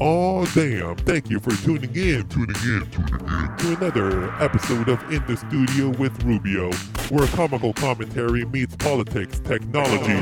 [0.00, 5.00] Oh damn, thank you for tuning in, tuning in, tuning in to another episode of
[5.12, 6.72] In the Studio with Rubio,
[7.10, 10.14] where comical commentary meets politics, technology,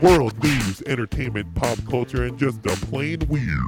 [0.00, 3.64] world news, entertainment, pop culture, and just a plain weird.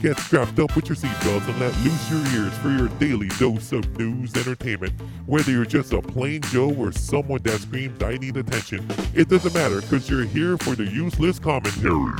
[0.00, 3.72] Get strapped up with your seatbelts and let loose your ears for your daily dose
[3.72, 4.94] of news entertainment.
[5.26, 9.54] Whether you're just a plain Joe or someone that screams, I need attention, it doesn't
[9.54, 12.12] matter because you're here for the useless commentary.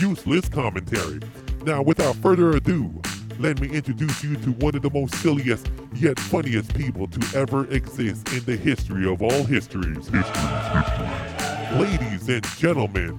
[0.00, 1.20] Useless commentary.
[1.64, 3.00] Now, without further ado,
[3.38, 7.66] let me introduce you to one of the most silliest yet funniest people to ever
[7.72, 10.08] exist in the history of all histories.
[10.08, 11.80] Histories, histories.
[11.80, 13.18] Ladies and gentlemen,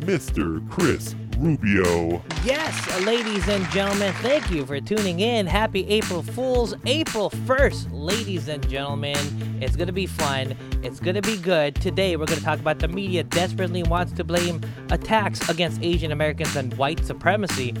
[0.00, 0.66] Mr.
[0.70, 2.22] Kris Rubio.
[2.44, 5.46] Yes, ladies and gentlemen, thank you for tuning in.
[5.46, 9.16] Happy April Fools, April 1st, ladies and gentlemen.
[9.60, 10.56] It's going to be fun.
[10.82, 11.74] It's going to be good.
[11.76, 14.60] Today, we're going to talk about the media desperately wants to blame
[14.90, 17.74] attacks against Asian Americans and white supremacy.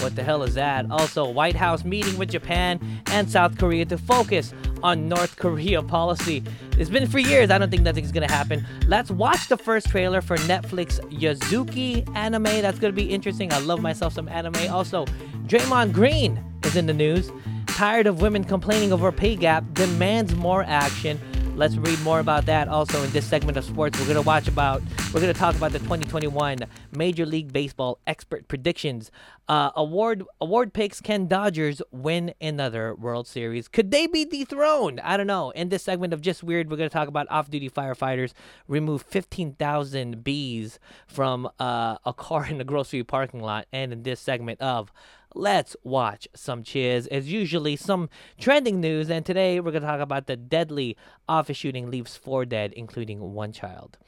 [0.00, 0.90] What the hell is that?
[0.90, 4.52] Also, White House meeting with Japan and South Korea to focus
[4.84, 6.44] on North Korea policy.
[6.78, 7.50] It's been for years.
[7.50, 8.64] I don't think nothing's gonna happen.
[8.86, 12.44] Let's watch the first trailer for Netflix Yasuke anime.
[12.44, 13.52] That's gonna be interesting.
[13.52, 14.70] I love myself some anime.
[14.70, 15.06] Also,
[15.46, 17.32] Draymond Green is in the news.
[17.66, 21.18] Tired of women complaining over pay gap, demands more action.
[21.56, 23.96] Let's read more about that also in this segment of sports.
[24.00, 26.58] We're gonna watch about we're gonna talk about the 2021
[26.90, 29.12] Major League Baseball expert predictions.
[29.48, 33.68] Uh, award award picks can Dodgers win another World Series?
[33.68, 34.98] Could they be dethroned?
[35.00, 35.50] I don't know.
[35.50, 38.32] In this segment of Just Weird, we're gonna talk about off-duty firefighters
[38.66, 44.18] remove 15,000 bees from uh, a car in the grocery parking lot, and in this
[44.18, 44.92] segment of
[45.34, 47.06] let's watch some cheers.
[47.08, 50.96] As usually, some trending news, and today we're going to talk about the deadly
[51.28, 53.98] office shooting leaves four dead, including one child.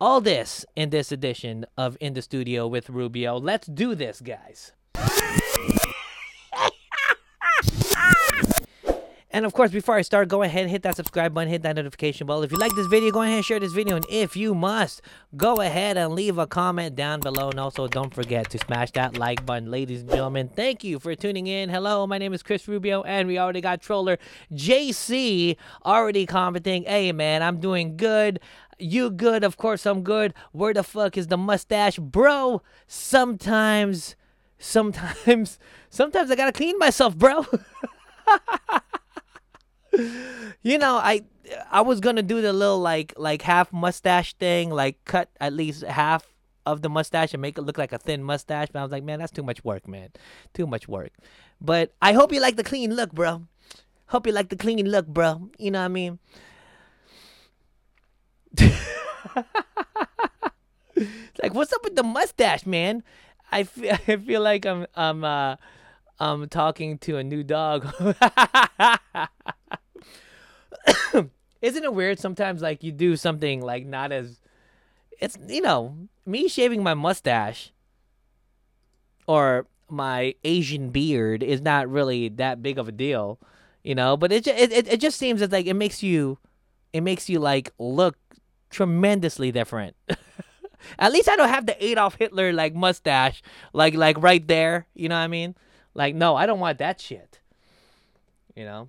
[0.00, 3.36] All this in this edition of In the Studio with Rubio.
[3.36, 4.72] Let's do this, guys.
[9.30, 11.76] And of course, before I start, go ahead and hit that subscribe button, hit that
[11.76, 12.42] notification bell.
[12.42, 13.96] If you like this video, go ahead and share this video.
[13.96, 15.02] And if you must,
[15.36, 17.50] go ahead and leave a comment down below.
[17.50, 19.70] And also, don't forget to smash that like button.
[19.70, 21.68] Ladies and gentlemen, thank you for tuning in.
[21.68, 24.18] Hello, my name is Kris Rubio, and we already got troller
[24.54, 26.84] JC already commenting.
[26.84, 28.40] Hey, man, I'm doing good.
[28.78, 29.44] You good?
[29.44, 30.32] Of course, I'm good.
[30.52, 31.98] Where the fuck is the mustache?
[31.98, 34.16] Bro, sometimes,
[34.58, 35.58] sometimes,
[35.90, 37.44] sometimes I gotta clean myself, bro.
[40.62, 41.22] you know, I
[41.70, 45.82] I was gonna do the little like like half mustache thing, like cut at least
[45.82, 46.34] half
[46.66, 48.68] of the mustache and make it look like a thin mustache.
[48.72, 50.10] But I was like, man, that's too much work, man,
[50.54, 51.12] too much work.
[51.60, 53.46] But I hope you like the clean look, bro.
[54.06, 55.50] Hope you like the clean look, bro.
[55.58, 56.18] You know what I mean?
[58.56, 58.74] it's
[61.42, 63.02] like, what's up with the mustache, man?
[63.50, 65.56] I feel I feel like I'm I'm uh
[66.20, 67.86] I'm talking to a new dog.
[71.62, 74.40] Isn't it weird sometimes like you do something like not as
[75.20, 77.72] it's you know, me shaving my mustache
[79.26, 83.38] or my Asian beard is not really that big of a deal,
[83.82, 86.38] you know, but it it it, it just seems that like it makes you
[86.92, 88.16] it makes you like look
[88.70, 89.96] tremendously different.
[90.98, 95.08] At least I don't have the Adolf Hitler like mustache like like right there, you
[95.08, 95.54] know what I mean?
[95.94, 97.40] Like no, I don't want that shit.
[98.54, 98.88] You know?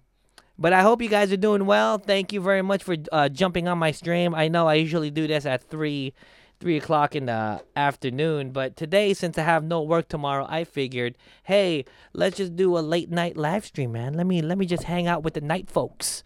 [0.62, 1.98] But I hope you guys are doing well.
[1.98, 4.36] Thank you very much for uh, jumping on my stream.
[4.36, 6.14] I know I usually do this at three,
[6.60, 11.18] three o'clock in the afternoon, but today, since I have no work tomorrow, I figured,
[11.44, 14.16] hey, let's just do a late night live stream, man.
[14.16, 16.26] Let me let me just hang out with the night folks,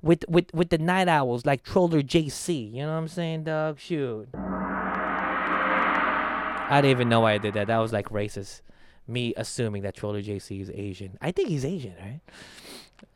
[0.00, 2.72] with with with the night owls like Troller JC.
[2.72, 3.78] You know what I'm saying, dog?
[3.78, 4.30] Shoot.
[6.66, 7.66] I didn't even know why I did that.
[7.66, 8.62] That was like racist.
[9.06, 11.18] Me assuming that Troller JC is Asian.
[11.20, 12.20] I think he's Asian, right?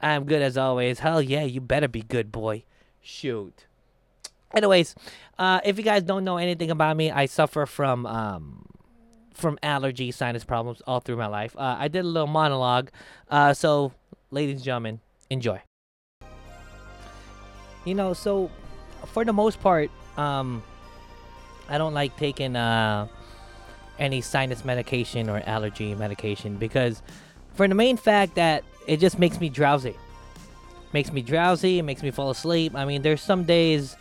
[0.00, 1.00] I'm good as always.
[1.00, 2.64] Hell yeah, you better be good, boy.
[3.00, 3.66] Shoot.
[4.54, 4.94] Anyways,
[5.38, 8.66] uh, if you guys don't know anything about me, I suffer from um,
[9.34, 11.54] from allergy sinus problems all through my life.
[11.56, 12.90] Uh, I did a little monologue,
[13.28, 13.92] uh, so
[14.30, 15.62] ladies and gentlemen, enjoy.
[17.84, 18.50] You know, so
[19.06, 20.62] for the most part, um,
[21.68, 23.08] I don't like taking uh,
[23.98, 27.02] any sinus medication or allergy medication because,
[27.54, 29.94] for the main fact that it just makes me drowsy.
[30.92, 32.74] Makes me drowsy, it makes me fall asleep.
[32.74, 33.96] I mean, there's some days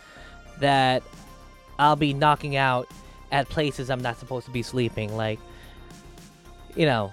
[0.60, 1.02] that
[1.78, 2.88] I'll be knocking out
[3.30, 5.14] at places I'm not supposed to be sleeping.
[5.14, 5.38] Like,
[6.74, 7.12] you know,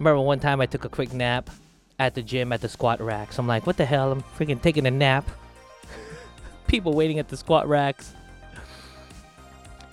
[0.00, 1.48] remember one time I took a quick nap
[2.00, 3.38] at the gym at the squat racks.
[3.38, 4.10] I'm like, what the hell?
[4.10, 5.30] I'm freaking taking a nap.
[6.66, 8.14] People waiting at the squat racks.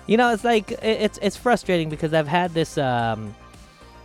[0.08, 3.36] You know, it's like it's it's frustrating because I've had this um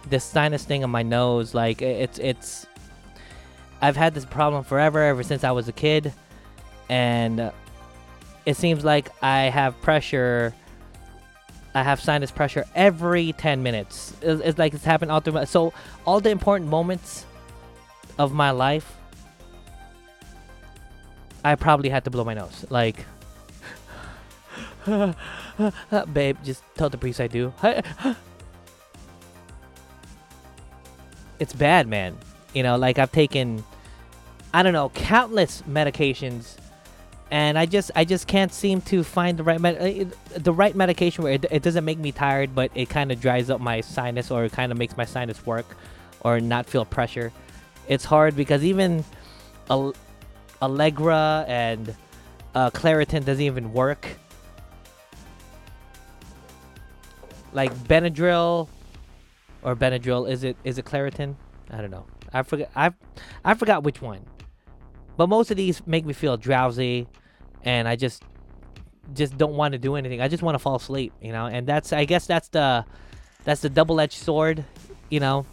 [0.08, 1.54] this sinus thing on my nose.
[1.54, 2.66] Like it's it's
[3.82, 6.12] I've had this problem forever, ever since I was a kid,
[6.88, 7.52] and
[8.46, 10.54] it seems like I have pressure.
[11.74, 14.14] I have sinus pressure every 10 minutes.
[14.22, 15.44] It's, it's like it's happened all through my.
[15.44, 15.72] So
[16.06, 17.26] all the important moments
[18.18, 18.96] of my life,
[21.44, 22.64] I probably had to blow my nose.
[22.70, 23.04] Like,
[26.12, 27.52] babe, just tell the priest I do.
[31.40, 32.16] it's bad, man.
[32.52, 33.64] You know, like I've taken,
[34.52, 36.56] I don't know, countless medications,
[37.30, 40.76] and I just, I just can't seem to find the right med- uh, the right
[40.76, 43.80] medication where it, it doesn't make me tired, but it kind of dries up my
[43.80, 45.66] sinus or it kind of makes my sinus work,
[46.20, 47.32] or not feel pressure.
[47.88, 49.02] It's hard because even
[49.70, 49.94] Al-
[50.60, 51.96] Allegra and
[52.54, 54.06] uh, Claritin doesn't even work.
[57.54, 58.68] Like Benadryl
[59.62, 61.34] or Benadryl, is it is it Claritin?
[61.70, 62.04] I don't know.
[62.32, 62.70] I forgot.
[62.74, 62.92] I
[63.44, 64.20] I forgot which one.
[65.16, 67.06] But most of these make me feel drowsy,
[67.64, 68.22] and I just
[69.14, 70.20] just don't want to do anything.
[70.20, 71.46] I just want to fall asleep, you know.
[71.46, 72.84] And that's I guess that's the
[73.44, 74.64] that's the double-edged sword,
[75.10, 75.46] you know.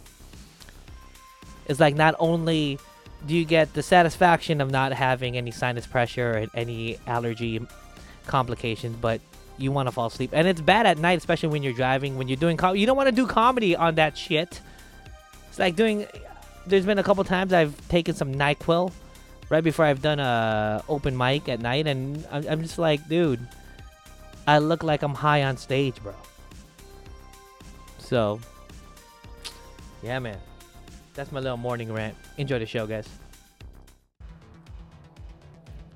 [1.66, 2.78] It's like not only
[3.26, 7.60] do you get the satisfaction of not having any sinus pressure or any allergy
[8.26, 9.20] complications, but
[9.58, 10.30] you want to fall asleep.
[10.32, 12.96] And it's bad at night, especially when you're driving, when you're doing com- you don't
[12.96, 14.60] want to do comedy on that shit.
[15.48, 16.06] It's like doing
[16.70, 18.92] there's been a couple times I've taken some NyQuil
[19.50, 23.46] right before I've done a open mic at night and I'm, I'm just like, dude,
[24.46, 26.14] I look like I'm high on stage, bro.
[27.98, 28.40] So,
[30.02, 30.38] yeah, man.
[31.14, 32.16] That's my little morning rant.
[32.38, 33.08] Enjoy the show, guys.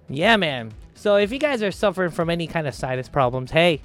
[0.08, 0.72] Yeah, man.
[0.94, 3.80] So if you guys are suffering from any kind of sinus problems, hey,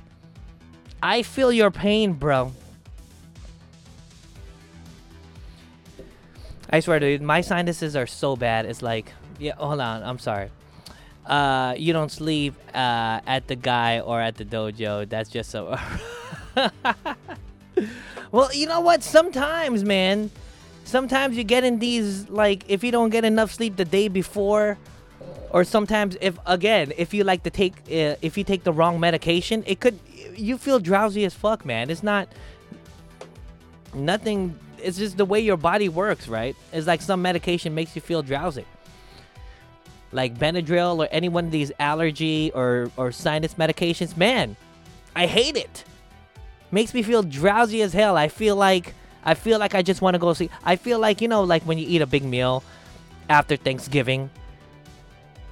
[1.02, 2.52] I feel your pain, bro.
[6.70, 8.66] I swear, dude, my sinuses are so bad.
[8.66, 10.50] It's like, yeah, hold on, I'm sorry.
[11.26, 15.08] Uh, you don't sleep uh, at the guy or at the dojo.
[15.08, 15.78] That's just so.
[18.32, 19.04] well, you know what?
[19.04, 20.32] Sometimes, man,
[20.86, 24.78] sometimes you get in these like if you don't get enough sleep the day before,
[25.52, 29.00] or sometimes if again if you like to take uh, if you take the wrong
[29.00, 30.00] medication, it could
[30.36, 31.90] you feel drowsy as fuck, man.
[31.90, 32.28] It's not
[33.94, 34.58] nothing.
[34.84, 36.56] It's just the way your body works, right?
[36.72, 38.66] It's like some medication makes you feel drowsy
[40.12, 44.56] like Benadryl or any one of these allergy or, or sinus medications, man,
[45.16, 45.84] I hate it.
[46.72, 48.18] Makes me feel drowsy as hell.
[48.18, 48.94] I feel like
[49.24, 50.52] I feel like I just want to go sleep.
[50.64, 52.64] I feel like you know, like when you eat a big meal
[53.28, 54.30] after Thanksgiving,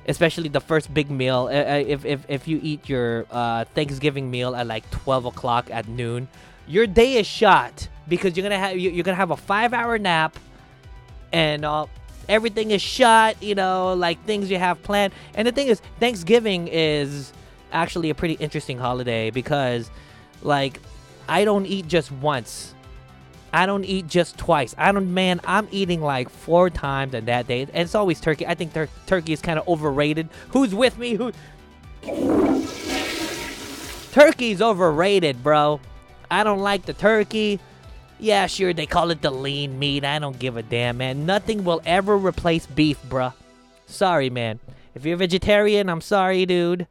[0.07, 1.49] especially the first big meal.
[1.51, 5.69] uh, uh, If if if you eat your uh, Thanksgiving meal at like twelve o'clock
[5.71, 6.27] at noon,
[6.67, 9.97] your day is shot because you're gonna have you- you're gonna have a five hour
[9.97, 10.37] nap,
[11.33, 11.85] and uh,
[12.29, 13.41] everything is shot.
[13.41, 15.13] you know, like things you have planned.
[15.35, 17.31] And the thing is, Thanksgiving is
[17.71, 19.89] actually a pretty interesting holiday because,
[20.41, 20.79] like,
[21.27, 22.73] I don't eat just once.
[23.53, 24.75] I don't eat just twice.
[24.77, 27.61] I don't, man, I'm eating like four times on that day.
[27.61, 28.45] And it's always turkey.
[28.45, 30.27] I think tur- turkey is kind of overrated.
[30.49, 31.15] Who's with me?
[31.15, 31.31] Who?
[34.11, 35.79] Turkey's overrated, bro.
[36.29, 37.59] I don't like the turkey.
[38.19, 40.03] Yeah, sure, they call it the lean meat.
[40.03, 41.25] I don't give a damn, man.
[41.25, 43.33] Nothing will ever replace beef, bruh.
[43.85, 44.59] Sorry, man.
[44.95, 46.87] If you're vegetarian, I'm sorry, dude.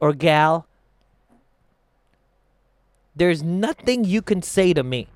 [0.00, 0.66] Or gal.
[3.16, 5.06] There's nothing you can say to me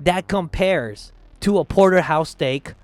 [0.00, 2.74] that compares to a porterhouse steak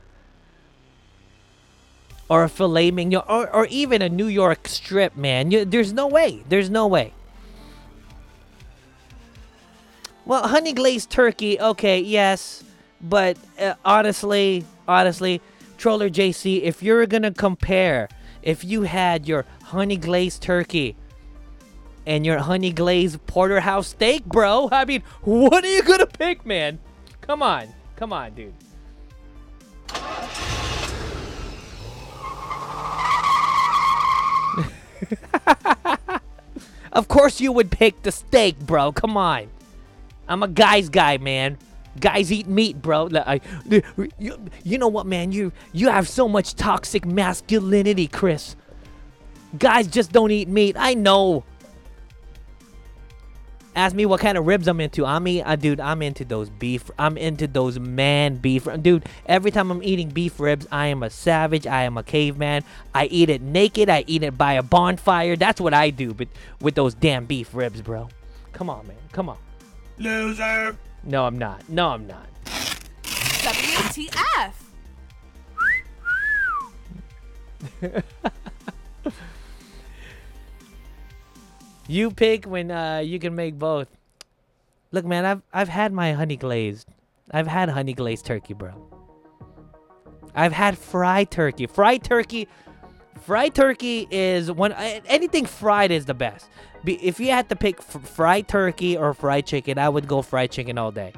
[2.28, 5.50] or a filet mignon or, or even a New York strip, man.
[5.50, 6.44] You, there's no way.
[6.48, 7.12] There's no way.
[10.26, 12.62] Well, honey glazed turkey, okay, yes,
[13.00, 15.40] but uh, honestly, honestly,
[15.78, 18.08] Troller JC, if you're gonna compare,
[18.42, 20.94] if you had your honey glazed turkey
[22.06, 26.78] and your honey glazed porterhouse steak, bro, I mean, what are you gonna pick, man?
[27.22, 28.54] Come on, come on, dude.
[36.92, 38.90] Of course you would pick the steak, bro.
[38.92, 39.48] Come on.
[40.30, 41.58] I'm a guy's guy, man.
[41.98, 43.06] Guys eat meat, bro.
[43.06, 43.42] Like,
[44.16, 45.32] you, you know what, man?
[45.32, 48.54] You you have so much toxic masculinity, Kris.
[49.58, 50.76] Guys just don't eat meat.
[50.78, 51.44] I know.
[53.74, 55.04] Ask me what kind of ribs I'm into.
[55.04, 55.80] I'm eat, uh, dude.
[55.80, 56.90] I'm into those beef.
[56.96, 59.06] I'm into those man beef, dude.
[59.26, 61.66] Every time I'm eating beef ribs, I am a savage.
[61.66, 62.62] I am a caveman.
[62.94, 63.88] I eat it naked.
[63.88, 65.34] I eat it by a bonfire.
[65.34, 66.14] That's what I do.
[66.14, 66.28] But
[66.60, 68.08] with those damn beef ribs, bro.
[68.52, 68.96] Come on, man.
[69.10, 69.38] Come on.
[70.00, 70.76] Loser.
[71.04, 71.68] No, I'm not.
[71.68, 72.26] No, I'm not.
[72.44, 74.54] WTF?
[81.90, 83.88] You pick when uh, you can make both.
[84.92, 86.86] Look, man, I've I've had my honey glazed.
[87.32, 88.70] I've had honey glazed turkey, bro.
[90.32, 91.66] I've had fried turkey.
[91.66, 92.46] Fried turkey,
[93.22, 94.72] fried turkey is one.
[94.72, 96.48] Anything fried is the best.
[96.84, 100.50] If you had to pick f- fried turkey or fried chicken, I would go fried
[100.50, 101.12] chicken all day.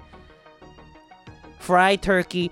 [1.60, 2.50] Fried turkey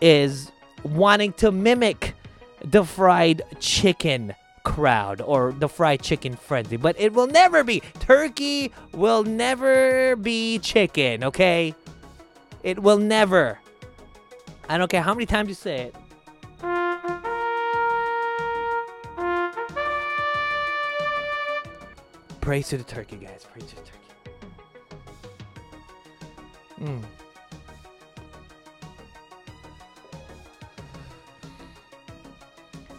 [0.00, 2.14] is wanting to mimic
[2.62, 4.34] the fried chicken
[4.64, 7.80] crowd or the fried chicken frenzy, but it will never be.
[7.98, 11.74] Turkey will never be chicken, okay?
[12.62, 13.58] It will never.
[14.68, 15.96] I don't care how many times you say it.
[22.42, 23.46] Praise to the turkey, guys.
[23.50, 23.98] Praise to the turkey.
[26.80, 27.02] Mm.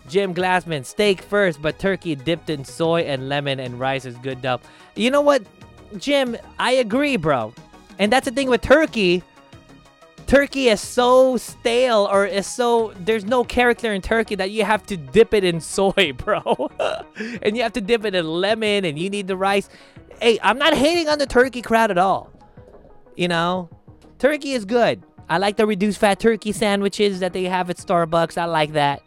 [0.07, 4.39] Jim Glassman, steak first, but turkey dipped in soy and lemon and rice is good
[4.39, 4.62] enough.
[4.95, 5.43] You know what,
[5.97, 6.38] Jim?
[6.57, 7.53] I agree, bro.
[8.00, 9.23] And that's the thing with turkey.
[10.27, 14.86] Turkey is so stale or is so there's no character in turkey that you have
[14.88, 16.70] to dip it in soy, bro.
[17.42, 19.70] and you have to dip it in lemon and you need the rice.
[20.22, 22.32] Hey, I'm not hating on the turkey crowd at all.
[23.15, 23.70] You know,
[24.20, 25.03] turkey is good.
[25.30, 28.38] I like the reduced fat turkey sandwiches that they have at Starbucks.
[28.38, 29.01] I like that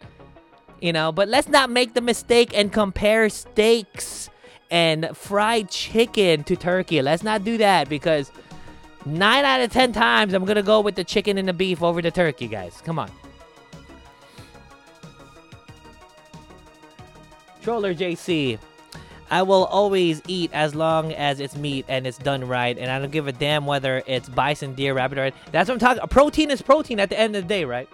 [0.81, 1.11] you know.
[1.11, 4.29] But let's not make the mistake and compare steaks
[4.69, 7.01] and fried chicken to turkey.
[7.01, 8.31] Let's not do that because
[9.07, 12.01] nine out of ten times I'm gonna go with the chicken and the beef over
[12.01, 12.81] the turkey, guys.
[12.85, 13.11] Come on.
[17.61, 18.59] Troller JC.
[19.29, 22.97] I will always eat as long as it's meat and it's done right, and I
[22.99, 26.07] don't give a damn whether it's bison, deer, rabbit, or that's what I'm talking.
[26.07, 27.89] Protein is protein at the end of the day, right?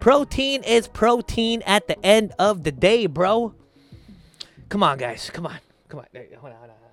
[0.00, 3.54] Protein is protein at the end of the day, bro.
[4.68, 5.30] Come on, guys.
[5.32, 5.58] Come on.
[5.88, 6.06] Come on.
[6.14, 6.83] Hold on, hold on.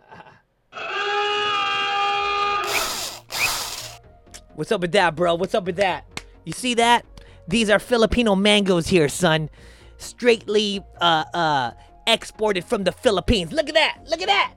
[4.62, 5.34] What's up with that, bro?
[5.34, 6.24] What's up with that?
[6.44, 7.03] You see that?
[7.48, 9.50] These are Filipino mangoes here, son.
[9.98, 11.72] Straightly uh uh
[12.06, 13.51] exported from the Philippines.
[13.51, 14.01] Look at that.
[14.08, 14.53] Look at that.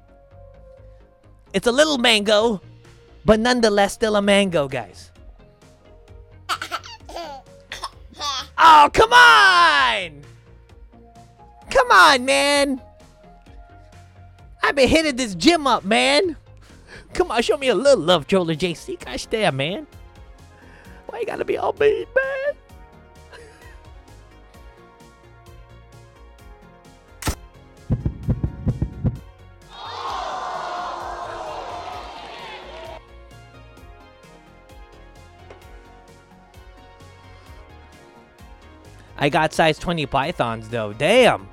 [1.55, 2.61] It's a little mango,
[3.25, 5.11] but nonetheless still a mango, guys.
[8.59, 10.23] Oh, come on!
[11.71, 12.83] Come on, man!
[14.63, 16.37] I've been hitting this gym up, man.
[17.15, 19.03] Come on, show me a little love, Troller JC.
[19.03, 19.87] Gosh damn, man.
[21.07, 22.57] Why you gotta be all mean, man?
[39.17, 40.93] I got size 20 pythons though.
[40.93, 41.49] Damn.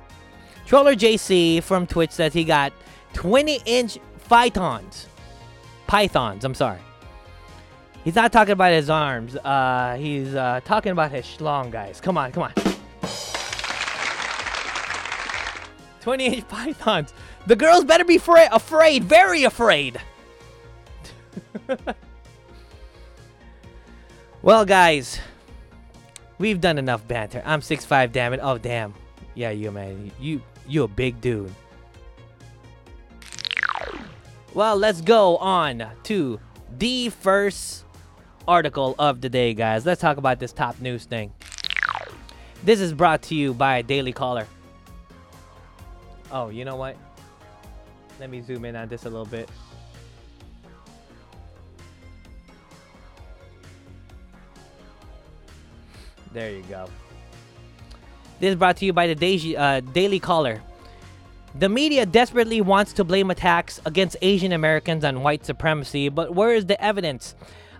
[0.66, 2.72] Troller JC from Twitch says he got
[3.14, 5.06] 20 inch pythons.
[5.92, 6.78] Pythons, I'm sorry.
[8.02, 9.36] He's not talking about his arms.
[9.36, 12.00] Uh, he's uh, talking about his schlong, guys.
[12.00, 12.54] Come on, come on.
[16.00, 17.12] 28 pythons.
[17.46, 20.00] The girls better be fra- afraid, very afraid.
[24.42, 25.20] well, guys,
[26.38, 27.42] We've done enough banter.
[27.44, 28.40] I'm 6'5", damn it.
[28.42, 28.94] Oh, damn.
[29.34, 30.10] Yeah, you, man.
[30.18, 31.52] You, you a big dude.
[34.54, 36.38] Well, let's go on to
[36.78, 37.86] the first
[38.46, 39.86] article of the day, guys.
[39.86, 41.32] Let's talk about this top news thing.
[42.62, 44.46] This is brought to you by Daily Caller.
[46.30, 46.96] Oh, you know what?
[48.20, 49.48] Let me zoom in on this a little bit.
[56.34, 56.90] There you go.
[58.38, 60.60] This is brought to you by the Daisy, uh, Daily Caller.
[61.54, 66.54] The media desperately wants to blame attacks against Asian Americans on white supremacy, but where
[66.54, 67.34] is the evidence?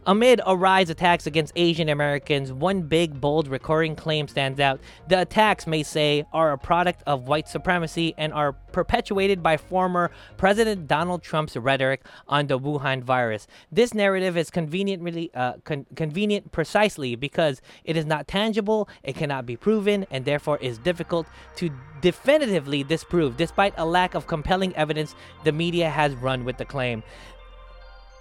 [0.04, 4.80] Amid a rise attacks against Asian Americans, one big, bold, recurring claim stands out.
[5.06, 10.10] The attacks, may say, are a product of white supremacy and are perpetuated by former
[10.38, 13.46] President Donald Trump's rhetoric on the Wuhan virus.
[13.70, 19.46] This narrative is conveniently uh, con- convenient precisely because it is not tangible, it cannot
[19.46, 23.36] be proven, and therefore is difficult to definitively disprove.
[23.36, 27.04] Despite a lack of compelling evidence, the media has run with the claim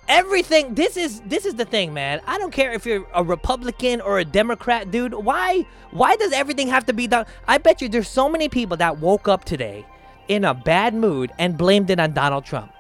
[0.08, 2.22] everything this is this is the thing man.
[2.28, 5.14] I don't care if you're a republican or a democrat dude.
[5.14, 7.26] Why why does everything have to be done?
[7.48, 9.86] I bet you there's so many people that woke up today
[10.28, 12.72] in a bad mood and blamed it on donald trump.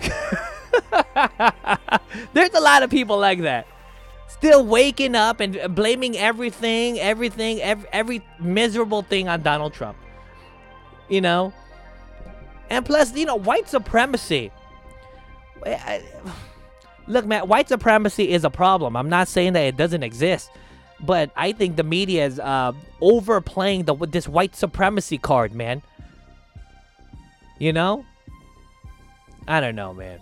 [2.32, 3.66] There's a lot of people like that.
[4.28, 9.96] Still waking up and blaming everything everything every, every miserable thing on donald trump.
[11.08, 11.52] You know?
[12.70, 14.50] And plus you know white supremacy
[15.66, 16.02] I,
[17.06, 18.96] look, man, white supremacy is a problem.
[18.96, 20.50] I'm not saying that it doesn't exist,
[21.00, 25.82] but I think the media is uh, overplaying the this white supremacy card, man.
[27.58, 28.04] You know?
[29.46, 30.20] I don't know, man.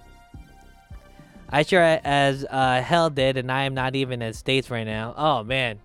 [1.49, 5.15] I sure as uh, hell did, and I am not even in states right now.
[5.17, 5.81] Oh man.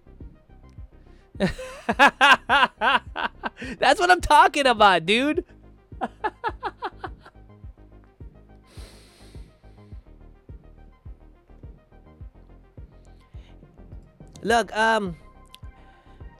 [1.38, 1.52] That's
[4.00, 5.46] what I'm talking about, dude.
[14.42, 15.16] Look, um,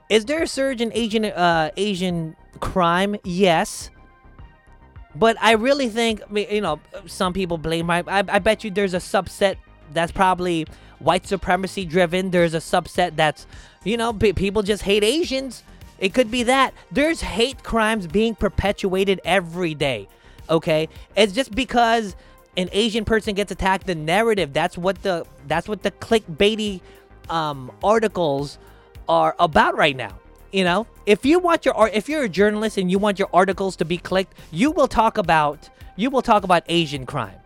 [0.08, 3.16] is there a surge in Asian uh, Asian crime?
[3.24, 3.90] Yes.
[5.14, 7.90] But I really think, you know, some people blame.
[7.90, 9.56] I, I, bet you there's a subset
[9.92, 10.66] that's probably
[11.00, 12.30] white supremacy driven.
[12.30, 13.46] There's a subset that's,
[13.84, 15.64] you know, p- people just hate Asians.
[15.98, 16.72] It could be that.
[16.92, 20.08] There's hate crimes being perpetuated every day.
[20.48, 20.88] Okay?
[21.16, 22.14] It's just because
[22.56, 26.80] an Asian person gets attacked, the narrative, that's what the that's what the clickbaity
[27.30, 28.58] um, articles
[29.08, 30.18] are about right now.
[30.52, 33.76] You know, if you want your if you're a journalist and you want your articles
[33.76, 37.38] to be clicked, you will talk about you will talk about Asian crime.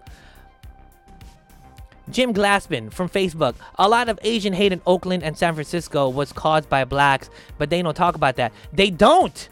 [2.11, 3.55] Jim Glassman from Facebook.
[3.79, 7.71] A lot of Asian hate in Oakland and San Francisco was caused by blacks, but
[7.71, 8.53] they don't talk about that.
[8.73, 9.49] They don't.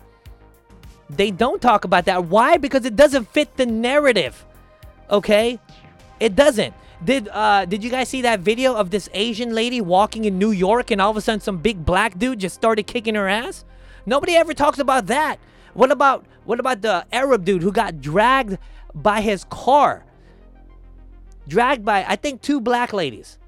[1.08, 2.26] They don't talk about that.
[2.26, 2.56] Why?
[2.56, 4.44] Because it doesn't fit the narrative.
[5.10, 5.58] Okay?
[6.20, 6.74] It doesn't.
[7.02, 10.50] Did uh did you guys see that video of this Asian lady walking in New
[10.50, 13.64] York and all of a sudden some big black dude just started kicking her ass?
[14.04, 15.38] Nobody ever talks about that.
[15.72, 18.58] What about what about the Arab dude who got dragged
[18.94, 20.04] by his car?
[21.48, 23.38] Dragged by I think two black ladies.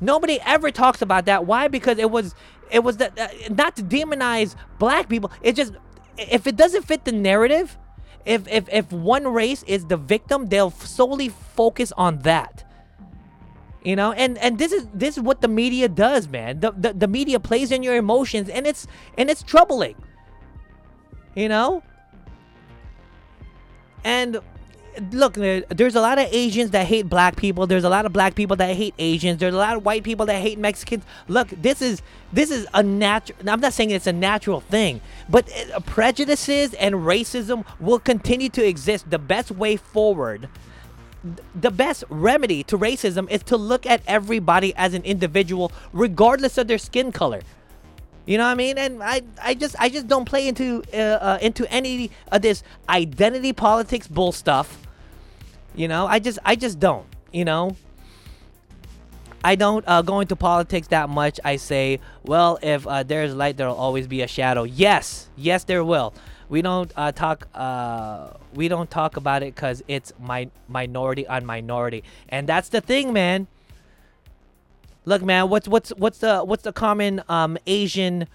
[0.00, 1.46] Nobody ever talks about that.
[1.46, 1.68] Why?
[1.68, 2.34] Because it was
[2.70, 5.30] it was the, uh, not to demonize black people.
[5.42, 5.74] It just
[6.16, 7.76] if it doesn't fit the narrative,
[8.24, 12.64] if if if one race is the victim, they'll solely focus on that.
[13.82, 16.60] You know, and and this is this is what the media does, man.
[16.60, 18.86] The, the the media plays in your emotions, and it's
[19.18, 19.96] and it's troubling.
[21.34, 21.82] You know.
[24.04, 24.40] And
[25.12, 27.66] look, there's a lot of Asians that hate black people.
[27.66, 29.40] There's a lot of black people that hate Asians.
[29.40, 31.04] There's a lot of white people that hate Mexicans.
[31.28, 32.02] Look, this is
[32.32, 33.38] this is a natural.
[33.46, 38.64] I'm not saying it's a natural thing, but uh, prejudices and racism will continue to
[38.64, 39.10] exist.
[39.10, 40.48] The best way forward.
[41.54, 46.66] The best remedy to racism is to look at everybody as an individual, regardless of
[46.66, 47.42] their skin color.
[48.24, 48.78] You know what I mean?
[48.78, 52.62] And I, I just, I just don't play into, uh, uh, into any of this
[52.88, 54.78] identity politics bull stuff.
[55.74, 57.06] You know, I just, I just don't.
[57.32, 57.76] You know,
[59.44, 61.40] I don't uh, go into politics that much.
[61.44, 64.62] I say, well, if uh, there's light, there'll always be a shadow.
[64.62, 66.14] Yes, yes, there will.
[66.48, 67.48] We don't uh, talk.
[67.54, 72.82] Uh, we don't talk about it because it's my minority on minority, and that's the
[72.82, 73.48] thing, man.
[75.04, 78.28] Look, man, what's what's what's the what's the common um, Asian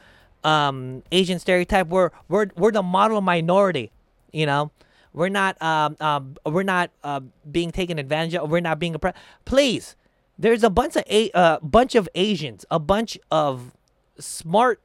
[0.43, 1.87] um, Asian stereotype?
[1.87, 3.91] We're we're we're the model minority,
[4.31, 4.71] you know.
[5.13, 8.51] We're not um, um we're not uh, being taken advantage of.
[8.51, 9.17] We're not being oppressed.
[9.45, 9.95] Please,
[10.37, 13.73] there's a bunch of a uh, bunch of Asians, a bunch of
[14.19, 14.81] smart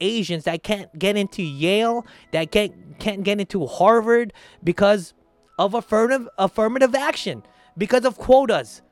[0.00, 5.14] Asians that can't get into Yale, that can't can't get into Harvard because
[5.58, 7.42] of affirmative affirmative action,
[7.78, 8.82] because of quotas.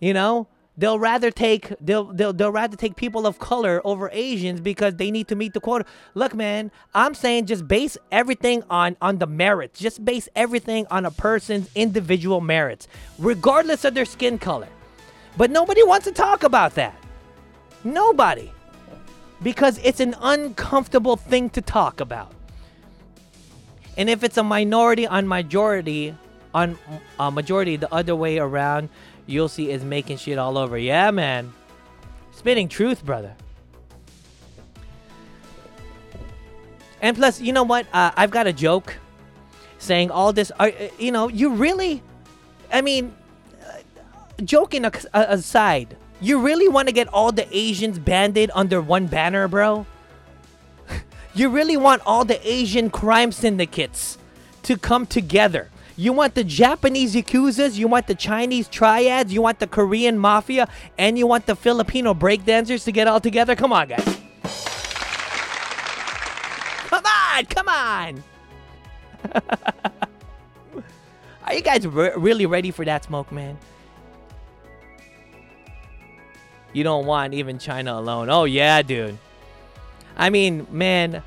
[0.00, 0.46] You know,
[0.78, 5.10] they'll rather take they'll, they'll they'll rather take people of color over Asians because they
[5.10, 5.84] need to meet the quota.
[6.14, 9.78] Look, man, I'm saying just base everything on on the merits.
[9.78, 12.88] Just base everything on a person's individual merits,
[13.18, 14.68] regardless of their skin color.
[15.36, 16.96] But nobody wants to talk about that.
[17.84, 18.50] Nobody.
[19.42, 22.32] Because it's an uncomfortable thing to talk about.
[23.96, 26.14] And if it's a minority on majority,
[26.54, 26.76] on
[27.20, 28.88] a majority the other way around,
[29.28, 30.76] you'll see is making shit all over.
[30.76, 31.52] Yeah, man.
[32.32, 33.34] Spitting truth, brother.
[37.00, 37.86] And plus, you know what?
[37.92, 38.96] Uh, I've got a joke
[39.78, 40.50] saying all this.
[40.58, 42.02] Uh, you know, you really,
[42.72, 43.14] I mean,
[43.64, 43.78] uh,
[44.44, 49.86] joking aside, you really want to get all the Asians banded under one banner, bro?
[51.34, 54.18] you really want all the Asian crime syndicates
[54.64, 55.70] to come together.
[55.98, 60.68] You want the Japanese Yakuzas, you want the Chinese triads, you want the Korean mafia,
[60.96, 63.56] and you want the Filipino breakdancers to get all together?
[63.56, 64.04] Come on, guys.
[66.86, 68.22] Come on, come on.
[71.44, 73.58] Are you guys re- really ready for that smoke, man?
[76.72, 78.30] You don't want even China alone.
[78.30, 79.18] Oh, yeah, dude.
[80.16, 81.24] I mean, man,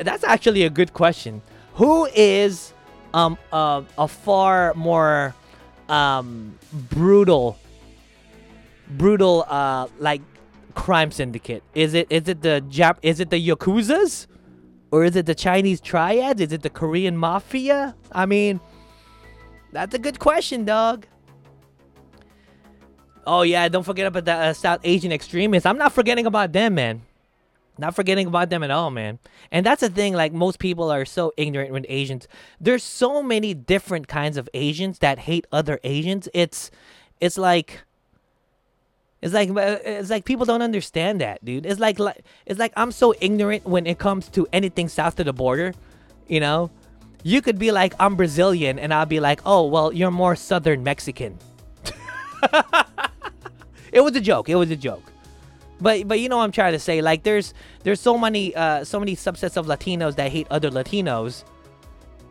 [0.00, 1.42] that's actually a good question.
[1.74, 2.74] Who is
[3.14, 5.34] um a far more
[5.88, 6.58] um
[6.90, 7.58] brutal
[8.90, 10.22] brutal uh like
[10.74, 11.62] crime syndicate?
[11.74, 14.26] Is it is it the Jap is it the Yakuzas?
[14.90, 16.40] Or is it the Chinese triads?
[16.40, 17.94] Is it the Korean mafia?
[18.10, 18.58] I mean,
[19.70, 21.06] that's a good question, dog.
[23.26, 25.66] Oh yeah, don't forget about the uh, South Asian extremists.
[25.66, 27.02] I'm not forgetting about them, man.
[27.78, 29.20] Not forgetting about them at all, man.
[29.52, 32.26] And that's the thing, like most people are so ignorant with Asians.
[32.60, 36.28] There's so many different kinds of Asians that hate other Asians.
[36.34, 36.72] It's
[37.20, 37.82] it's like
[39.22, 41.66] it's like uh, it's like people don't understand that, dude.
[41.66, 41.98] It's like
[42.46, 45.72] it's like I'm so ignorant when it comes to anything south of the border,
[46.26, 46.70] you know?
[47.24, 50.84] You could be like I'm Brazilian and I'll be like, "Oh, well, you're more southern
[50.84, 51.38] Mexican."
[53.92, 54.48] it was a joke.
[54.48, 55.02] It was a joke.
[55.80, 57.00] But but you know I'm trying to say.
[57.00, 61.44] Like there's there's so many uh so many subsets of Latinos that hate other Latinos.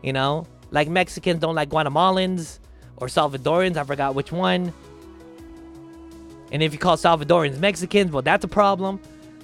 [0.02, 2.58] You know, like Mexicans don't like Guatemalans
[2.96, 3.76] or Salvadorans.
[3.76, 4.72] I forgot which one.
[6.50, 9.00] And if you call Salvadorans Mexicans, well, that's a problem.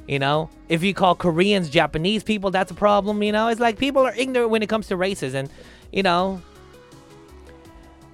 [0.06, 3.22] You know, if you call Koreans Japanese people, that's a problem.
[3.22, 5.48] You know, it's like people are ignorant when it comes to races, and
[5.92, 6.42] you know,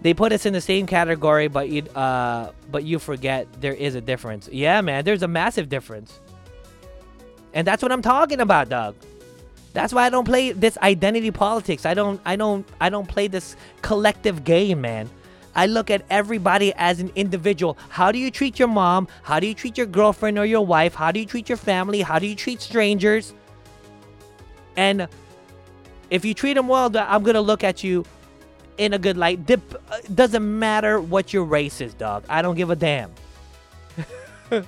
[0.02, 3.94] they put us in the same category, but you uh, but you forget there is
[3.94, 4.48] a difference.
[4.50, 6.20] Yeah, man, there's a massive difference,
[7.52, 8.96] and that's what I'm talking about, Doug.
[9.72, 11.86] That's why I don't play this identity politics.
[11.86, 15.08] I don't, I don't, I don't play this collective game, man.
[15.54, 17.76] I look at everybody as an individual.
[17.88, 19.08] How do you treat your mom?
[19.22, 20.94] How do you treat your girlfriend or your wife?
[20.94, 22.02] How do you treat your family?
[22.02, 23.32] How do you treat strangers?
[24.76, 25.08] And
[26.08, 28.04] if you treat them well, I'm gonna look at you
[28.80, 29.44] in a good light.
[29.44, 29.60] Dip,
[29.92, 32.24] uh, doesn't matter what your race is, dog.
[32.30, 33.12] I don't give a damn.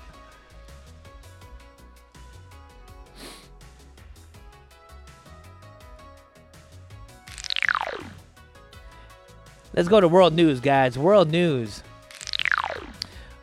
[9.73, 10.99] Let's go to world news, guys.
[10.99, 11.83] World news.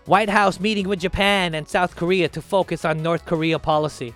[0.06, 4.14] White House meeting with Japan and South Korea to focus on North Korea policy.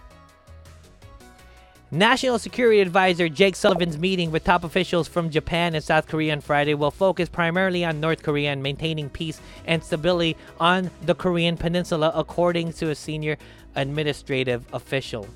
[1.93, 6.41] National Security Advisor Jake Sullivan's meeting with top officials from Japan and South Korea on
[6.41, 11.55] Friday will focus primarily on North Korea and maintaining peace and stability on the Korean
[11.55, 13.37] Peninsula, according to a senior
[13.75, 15.27] administrative official.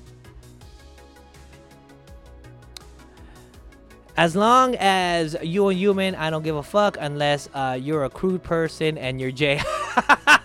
[4.16, 8.42] As long as you're human, I don't give a fuck unless uh, you're a crude
[8.42, 9.62] person and you're J.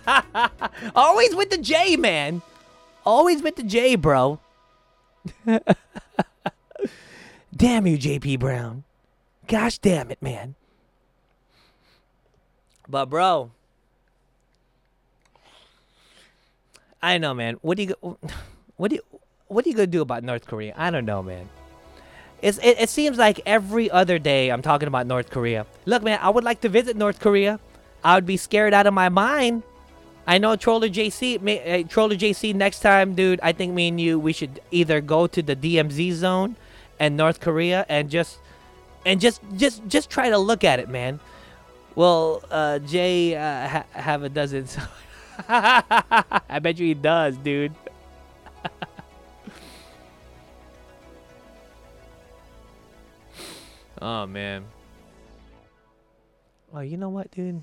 [0.96, 2.44] Always with the J, man.
[3.04, 4.40] Always with the J, bro.
[7.56, 8.84] damn you, JP Brown.
[9.48, 10.56] Gosh damn it, man.
[12.88, 13.52] But bro,
[17.02, 17.56] I know, man.
[17.62, 18.18] What do you
[18.76, 20.74] what do you what are you gonna do about North Korea?
[20.78, 21.50] I don't know, man.
[22.42, 25.66] It's, it, it seems like every other day I'm talking about North Korea.
[25.86, 27.58] Look, man, I would like to visit North Korea.
[28.04, 29.64] I would be scared out of my mind
[30.26, 32.56] I know Troller JC, uh, Troller JC.
[32.56, 36.14] Next time, dude, I think me and you we should either go to the DMZ
[36.14, 36.56] zone
[37.04, 38.40] and North Korea and just
[39.06, 41.20] and just just just try to look at it, man.
[41.96, 44.68] Well, uh, Jay uh, ha- have a dozen.
[44.68, 44.82] So
[45.50, 47.74] I bet you he does, dude.
[54.02, 54.64] oh man.
[56.74, 57.62] Oh, you know what, dude?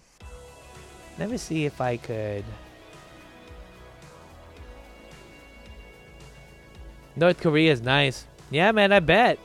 [1.18, 2.44] Let me see if I could...
[7.16, 8.26] North Korea is nice.
[8.50, 9.38] Yeah, man, I bet.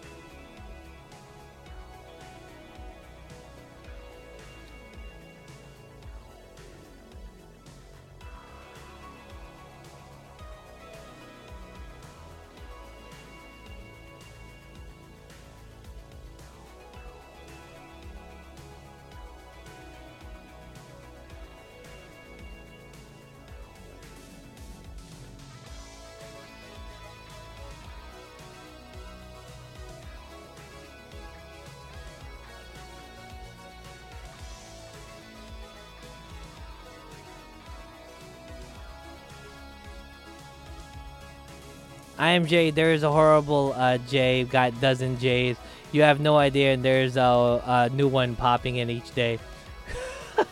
[42.25, 42.71] I am Jay.
[42.71, 44.45] There is a horrible uh, Jay.
[44.45, 45.57] Got dozen Jays.
[45.91, 49.37] You have no idea, and there's a, a new one popping in each day.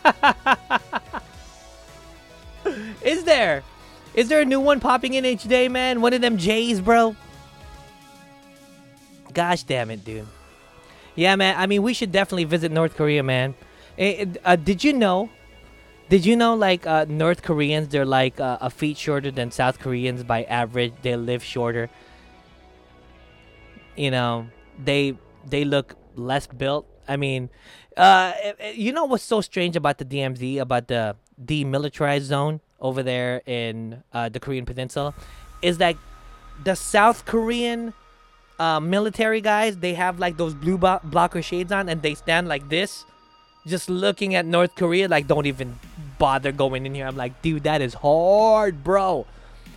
[3.02, 3.64] is there?
[4.14, 6.00] Is there a new one popping in each day, man?
[6.00, 7.16] One of them Jays, bro?
[9.32, 10.28] Gosh damn it, dude.
[11.16, 11.56] Yeah, man.
[11.58, 13.56] I mean, we should definitely visit North Korea, man.
[13.98, 15.28] Eh, eh, uh, did you know?
[16.08, 19.78] Did you know, like, uh, North Koreans, they're like uh, a feet shorter than South
[19.78, 20.92] Koreans by average.
[21.02, 21.88] They live shorter.
[23.96, 24.48] You know,
[24.82, 26.86] they they look less built.
[27.08, 27.48] I mean,
[27.96, 33.02] uh, eh, you know what's so strange about the DMZ, about the demilitarized zone over
[33.02, 35.14] there in uh, the Korean Peninsula,
[35.62, 35.96] is that
[36.64, 37.94] the South Korean
[38.58, 42.46] uh, military guys they have like those blue bo- blocker shades on and they stand
[42.46, 43.04] like this
[43.66, 45.78] just looking at north korea like don't even
[46.18, 47.06] bother going in here.
[47.06, 49.26] I'm like dude that is hard bro.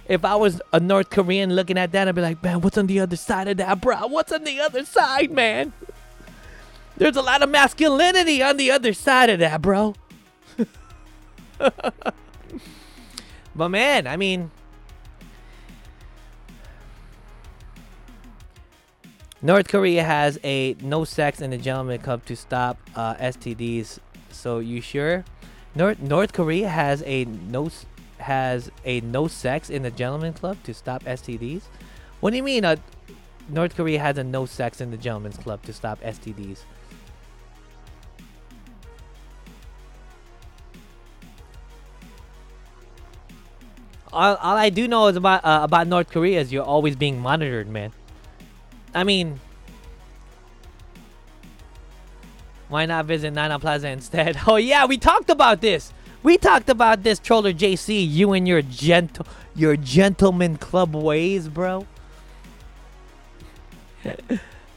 [0.07, 2.87] If i was a north korean looking at that i'd be like man what's on
[2.87, 5.73] the other side of that bro what's on the other side man?
[6.97, 9.95] There's a lot of masculinity on the other side of that bro.
[13.55, 14.51] But man i mean
[19.41, 23.99] North Korea has a no sex in the gentleman club to stop uh, STDs.
[24.31, 25.25] So you sure?
[25.75, 27.69] North North Korea has a no
[28.17, 31.61] has a no sex in the gentleman club to stop STDs.
[32.19, 32.65] What do you mean?
[32.65, 32.77] Uh,
[33.47, 36.61] North Korea has a no sex in the gentleman's club to stop STDs.
[44.11, 47.19] All, all I do know is about uh, about North Korea is you're always being
[47.19, 47.91] monitored, man.
[48.97, 49.39] I mean,
[52.67, 54.39] why not visit Nana Plaza instead?
[54.47, 55.93] Oh yeah, we talked about this.
[56.23, 58.03] We talked about this, Troller JC.
[58.09, 61.85] You and your gentle, your gentleman club ways, bro.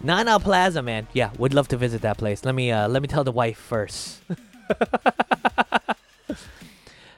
[0.03, 1.07] Nana Plaza, man.
[1.15, 2.45] Yeah, would love to visit that place.
[2.45, 4.21] Let me uh, let me tell the wife first.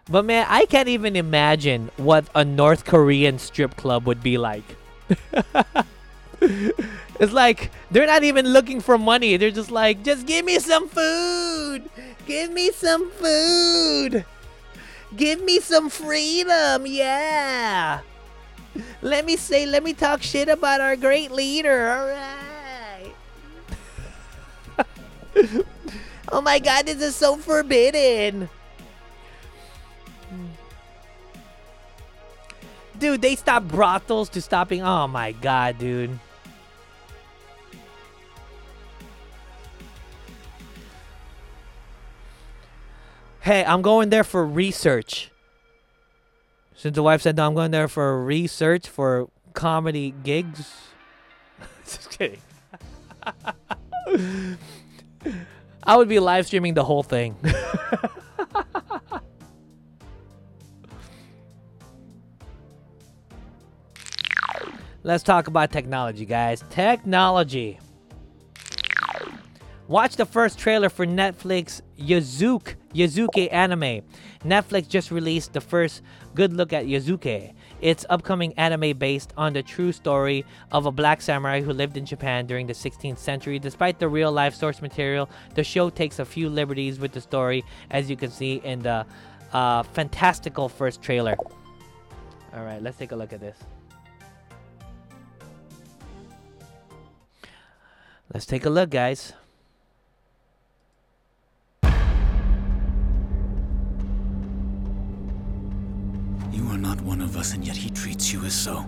[0.09, 4.77] but man, I can't even imagine what a North Korean strip club would be like.
[7.21, 9.37] it's like they're not even looking for money.
[9.37, 11.89] They're just like, just give me some food.
[12.27, 14.25] Give me some food.
[15.15, 16.85] Give me some freedom.
[16.87, 18.01] Yeah.
[19.03, 21.93] Let me say, let me talk shit about our great leader.
[21.93, 23.13] All right.
[26.33, 28.49] oh my god, this is so forbidden.
[32.99, 34.83] Dude, they stopped brothels to stopping.
[34.83, 36.19] Oh my god, dude.
[43.43, 45.33] Hey, I'm going there for research.
[46.77, 50.73] Since the wife said no, I'm going there for research for comedy gigs.
[51.85, 52.39] Just kidding.
[55.83, 57.35] I would be live streaming the whole thing.
[65.03, 66.63] Let's talk about technology, guys.
[66.71, 67.81] Technology.
[69.89, 74.03] Watch the first trailer for Netflix Yasuke Yasuke anime.
[74.45, 76.03] Netflix just released the first
[76.35, 77.53] good look at Yasuke.
[77.81, 82.05] It's upcoming anime based on the true story of a black samurai who lived in
[82.05, 83.59] Japan during the 16th century.
[83.59, 87.65] Despite the real life source material, the show takes a few liberties with the story,
[87.91, 89.07] as you can see in the
[89.53, 91.37] uh, fantastical first trailer.
[92.55, 93.59] All right, let's take a look at this.
[98.33, 99.35] Let's take a look, guys.
[106.53, 108.85] You are not one of us, and yet he treats you as so.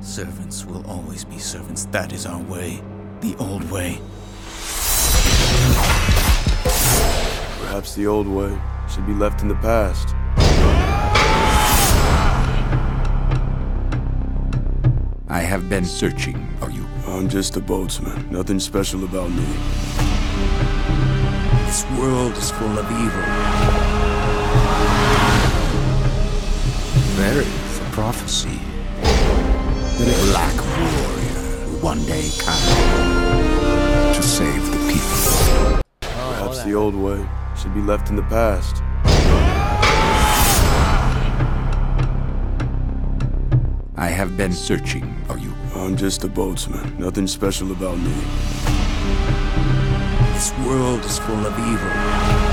[0.00, 1.86] Servants will always be servants.
[1.86, 2.80] That is our way.
[3.20, 4.00] The old way.
[7.62, 8.56] Perhaps the old way
[8.88, 10.14] should be left in the past.
[15.28, 16.86] I have been searching for you.
[17.08, 18.30] I'm just a boatsman.
[18.30, 19.44] Nothing special about me.
[21.66, 23.57] This world is full of evil.
[27.18, 28.60] There is a prophecy
[29.02, 35.82] that a black warrior will one day come to save the people.
[36.00, 37.28] Perhaps the old way
[37.60, 38.82] should be left in the past.
[43.96, 45.52] I have been searching for you.
[45.74, 47.00] I'm just a boatsman.
[47.00, 48.14] Nothing special about me.
[50.34, 52.47] This world is full of evil.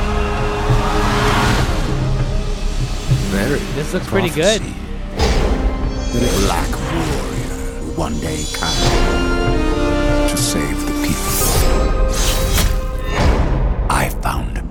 [3.35, 4.61] There is This looks pretty good.
[4.61, 8.73] prophecy black warrior one day come
[10.29, 11.35] to save the people.
[13.89, 14.69] I found him.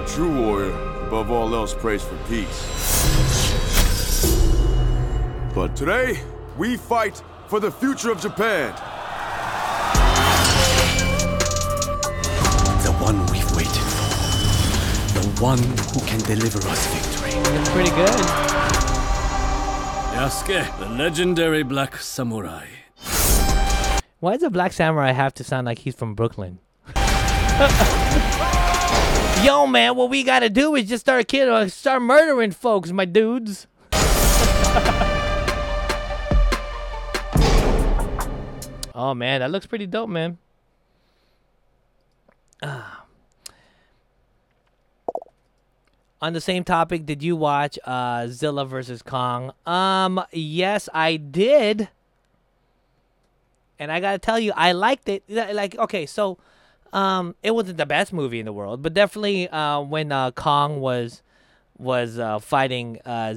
[0.00, 0.72] A true warrior,
[1.06, 2.60] above all else, prays for peace.
[5.54, 6.22] But today,
[6.56, 8.72] we fight for the future of Japan.
[15.42, 17.32] One who can deliver us victory.
[17.34, 18.14] It's pretty good.
[20.14, 22.66] Yasuke, the legendary black samurai.
[24.20, 26.60] Why does a black samurai have to sound like he's from Brooklyn?
[29.44, 33.04] Yo, man, what we gotta do is just start killing, uh, start murdering folks, my
[33.04, 33.66] dudes.
[38.94, 40.38] oh man, that looks pretty dope, man.
[42.62, 43.01] Ah.
[46.22, 49.52] On the same topic, did you watch uh, Zilla versus Kong?
[49.66, 51.88] Um, yes, I did.
[53.76, 55.24] And I gotta tell you, I liked it.
[55.28, 56.38] Like, okay, so
[56.92, 60.78] um, it wasn't the best movie in the world, but definitely uh, when uh, Kong
[60.78, 61.22] was
[61.76, 63.34] was uh, fighting uh,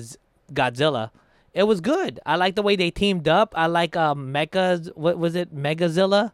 [0.54, 1.10] Godzilla,
[1.56, 2.20] it was good.
[2.24, 3.52] I like the way they teamed up.
[3.58, 4.96] I like um, Mecha.
[4.96, 5.56] What was it?
[5.56, 6.34] Megazilla.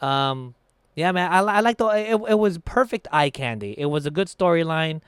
[0.00, 0.54] Um,
[0.94, 1.32] yeah, man.
[1.32, 1.86] I, I like the.
[1.86, 3.74] It, it was perfect eye candy.
[3.76, 5.00] It was a good storyline.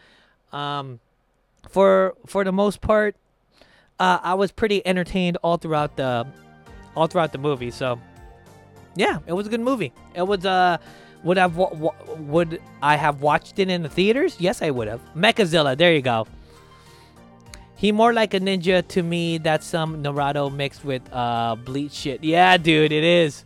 [0.53, 1.01] Um,
[1.69, 3.17] for for the most part,
[3.99, 6.27] uh, I was pretty entertained all throughout the
[6.95, 7.71] all throughout the movie.
[7.71, 8.01] So,
[8.95, 9.93] yeah, it was a good movie.
[10.15, 10.79] It was uh,
[11.23, 14.37] would have would I have watched it in the theaters?
[14.39, 15.01] Yes, I would have.
[15.15, 16.27] Mechazilla, there you go.
[17.77, 19.39] He more like a ninja to me.
[19.39, 22.25] That's some Naruto mixed with uh bleach shit.
[22.25, 23.45] Yeah, dude, it is.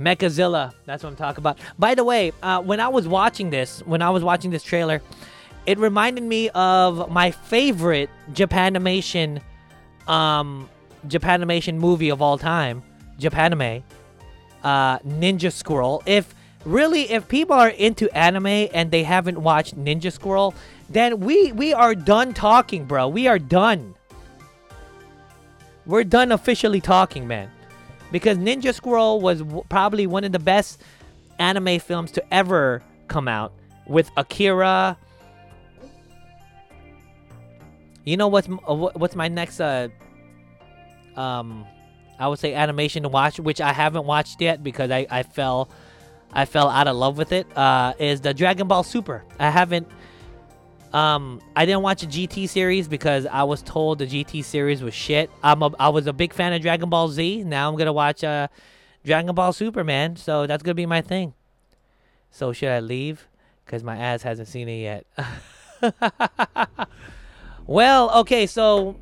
[0.00, 1.58] Mechazilla, that's what I'm talking about.
[1.78, 5.02] By the way, uh, when I was watching this, when I was watching this trailer,
[5.66, 9.42] it reminded me of my favorite Japanimation
[10.08, 10.68] um
[11.06, 12.82] Japanimation movie of all time,
[13.18, 13.82] Japanime,
[14.64, 16.02] uh Ninja Scroll.
[16.06, 16.34] If
[16.64, 20.54] really if people are into anime and they haven't watched Ninja Scroll,
[20.88, 23.06] then we we are done talking, bro.
[23.06, 23.94] We are done.
[25.84, 27.50] We're done officially talking, man.
[28.10, 30.80] Because Ninja Scroll was w- probably one of the best
[31.38, 33.52] anime films to ever come out
[33.86, 34.96] with Akira,
[38.04, 39.88] you know what's uh, what's my next uh
[41.16, 41.66] um
[42.18, 45.70] I would say animation to watch, which I haven't watched yet because I, I fell
[46.32, 47.46] I fell out of love with it.
[47.56, 49.24] Uh, is the Dragon Ball Super?
[49.38, 49.88] I haven't
[50.92, 54.94] um I didn't watch the GT series because I was told the GT series was
[54.94, 55.30] shit.
[55.42, 57.44] I'm a, I was a big fan of Dragon Ball Z.
[57.44, 58.48] Now I'm gonna watch uh
[59.04, 60.16] Dragon Ball Superman.
[60.16, 61.34] So that's gonna be my thing.
[62.30, 63.26] So should I leave?
[63.66, 65.06] Cause my ass hasn't seen it yet.
[67.70, 68.96] Well, okay, so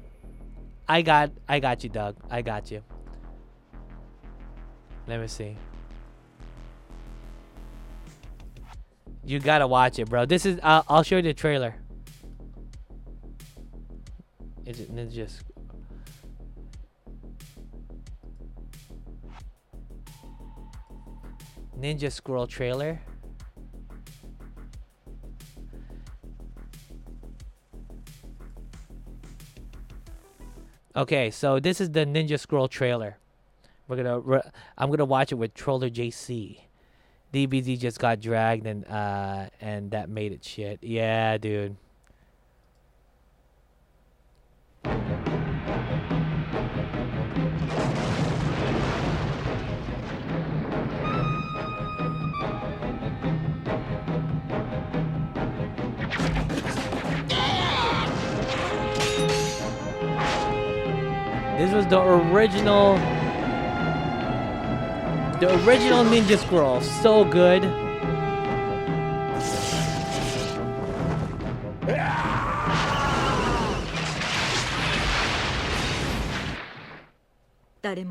[0.86, 2.16] I got I got you, Doug.
[2.30, 2.82] I got you.
[5.06, 5.56] Let me see.
[9.28, 10.24] You gotta watch it, bro.
[10.24, 11.74] This is uh, I'll show you the trailer.
[14.64, 15.28] Is it Ninja?
[15.28, 15.44] Sc-
[21.78, 23.02] Ninja Scroll trailer.
[30.96, 33.18] Okay, so this is the Ninja Scroll trailer.
[33.88, 36.60] We're gonna, re- I'm gonna watch it with Troller JC.
[37.32, 40.78] DBZ just got dragged and uh and that made it shit.
[40.82, 41.76] Yeah, dude.
[61.58, 62.96] This was the original
[65.40, 66.80] the original Ninja Scroll.
[66.80, 67.62] So good.
[77.80, 78.04] 誰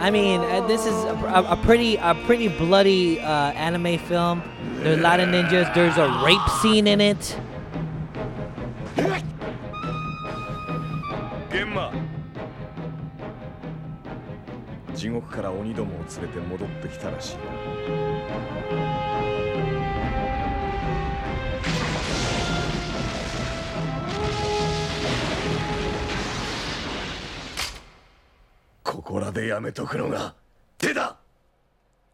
[0.00, 4.42] I mean, uh, this is a, a, a pretty a pretty bloody uh, anime film.
[4.76, 5.74] There's a lot of ninjas.
[5.74, 7.36] There's a rape scene in it.
[11.50, 11.92] 現場
[14.94, 17.36] 地獄から鬼どもを連れて戻ってきたらしい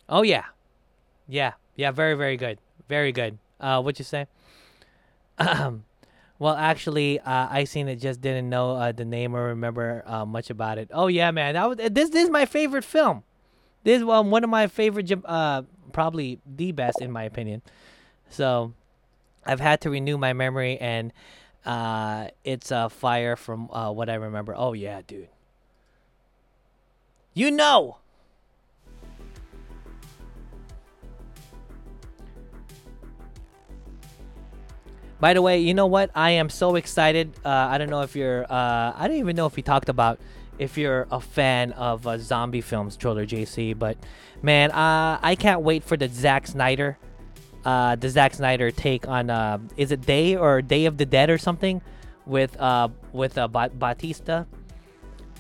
[0.09, 0.45] Oh yeah,
[1.29, 1.91] yeah, yeah.
[1.93, 2.59] Very, very good.
[2.89, 3.39] Very good.
[3.61, 4.27] Uh, what'd you say?
[5.39, 5.85] Um,
[6.39, 7.97] well, actually, uh, I seen it.
[7.97, 10.91] Just didn't know uh, the name or remember uh, much about it.
[10.93, 11.55] Oh yeah, man.
[11.55, 12.11] That was this.
[12.11, 13.23] This is my favorite film.
[13.85, 15.13] This is um, one of my favorite.
[15.25, 15.63] Uh,
[15.93, 17.63] probably the best in my opinion.
[18.29, 18.75] So,
[19.45, 21.13] I've had to renew my memory, and
[21.65, 24.55] uh, it's uh, fire from uh, what I remember.
[24.57, 25.29] Oh yeah, dude.
[27.35, 27.99] You know.
[35.21, 36.11] By the way, you know what?
[36.15, 37.33] I am so excited.
[37.45, 38.45] Uh, I don't know if you're.
[38.51, 40.19] Uh, I don't even know if we talked about
[40.59, 43.79] if you're a fan of uh, zombie films, Troller JC.
[43.79, 43.99] But
[44.43, 46.97] man, uh, I can't wait for the Zack Snyder,
[47.67, 49.29] uh, the Zack Snyder take on.
[49.29, 51.83] Uh, is it Day or Day of the Dead or something,
[52.25, 52.57] with
[53.13, 54.47] with ba- Batista?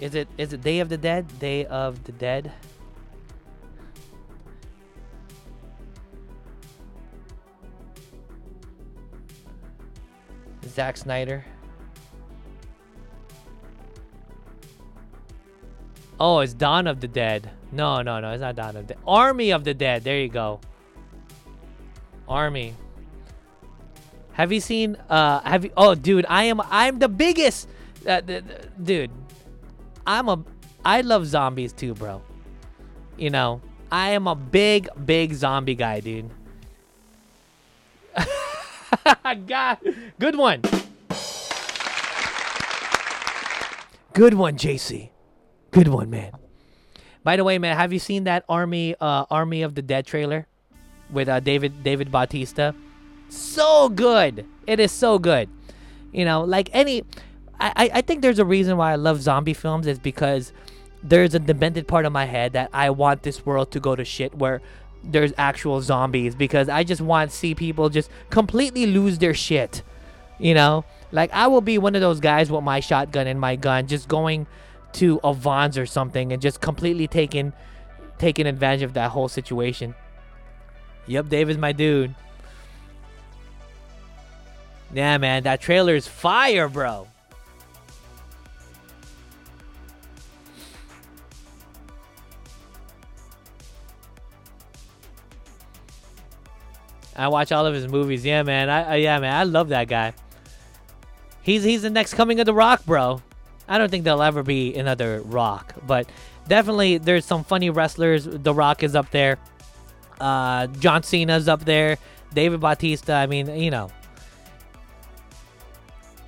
[0.00, 1.38] Is it is it Day of the Dead?
[1.38, 2.50] Day of the Dead.
[10.66, 11.44] Zack Snyder.
[16.18, 17.50] Oh, it's Dawn of the Dead.
[17.72, 20.04] No, no, no, it's not Dawn of the Army of the Dead.
[20.04, 20.60] There you go.
[22.28, 22.74] Army.
[24.32, 24.96] Have you seen?
[25.10, 25.72] Uh, have you?
[25.76, 26.60] Oh, dude, I am.
[26.62, 27.68] I'm the biggest.
[28.06, 29.10] Uh, th- th- dude,
[30.06, 30.42] I'm a.
[30.84, 32.22] I love zombies too, bro.
[33.16, 33.60] You know,
[33.92, 36.30] I am a big, big zombie guy, dude.
[39.46, 39.78] God,
[40.18, 40.62] good one.
[44.12, 45.10] Good one, JC.
[45.70, 46.32] Good one, man.
[47.22, 50.46] By the way, man, have you seen that Army uh, Army of the Dead trailer
[51.10, 52.74] with uh, David David Bautista?
[53.28, 54.46] So good.
[54.66, 55.48] It is so good.
[56.12, 57.04] You know, like any
[57.60, 60.52] I, I- think there's a reason why I love zombie films is because
[61.02, 64.04] there's a demented part of my head that I want this world to go to
[64.04, 64.60] shit where
[65.02, 69.82] there's actual zombies because I just want to see people just completely lose their shit.
[70.38, 70.84] You know?
[71.12, 74.08] Like I will be one of those guys with my shotgun and my gun just
[74.08, 74.46] going
[74.94, 77.52] to a Vons or something and just completely taking
[78.18, 79.94] taking advantage of that whole situation.
[81.06, 82.14] Yep, David's my dude.
[84.92, 87.08] Yeah, man, that trailer is fire, bro.
[97.16, 98.24] I watch all of his movies.
[98.24, 98.68] Yeah, man.
[98.68, 99.34] I, I yeah, man.
[99.34, 100.14] I love that guy.
[101.42, 103.22] He's he's the next coming of the Rock, bro.
[103.68, 106.08] I don't think there'll ever be another Rock, but
[106.48, 108.24] definitely there's some funny wrestlers.
[108.24, 109.38] The Rock is up there.
[110.20, 111.98] Uh, John Cena's up there.
[112.34, 113.14] David Bautista.
[113.14, 113.90] I mean, you know.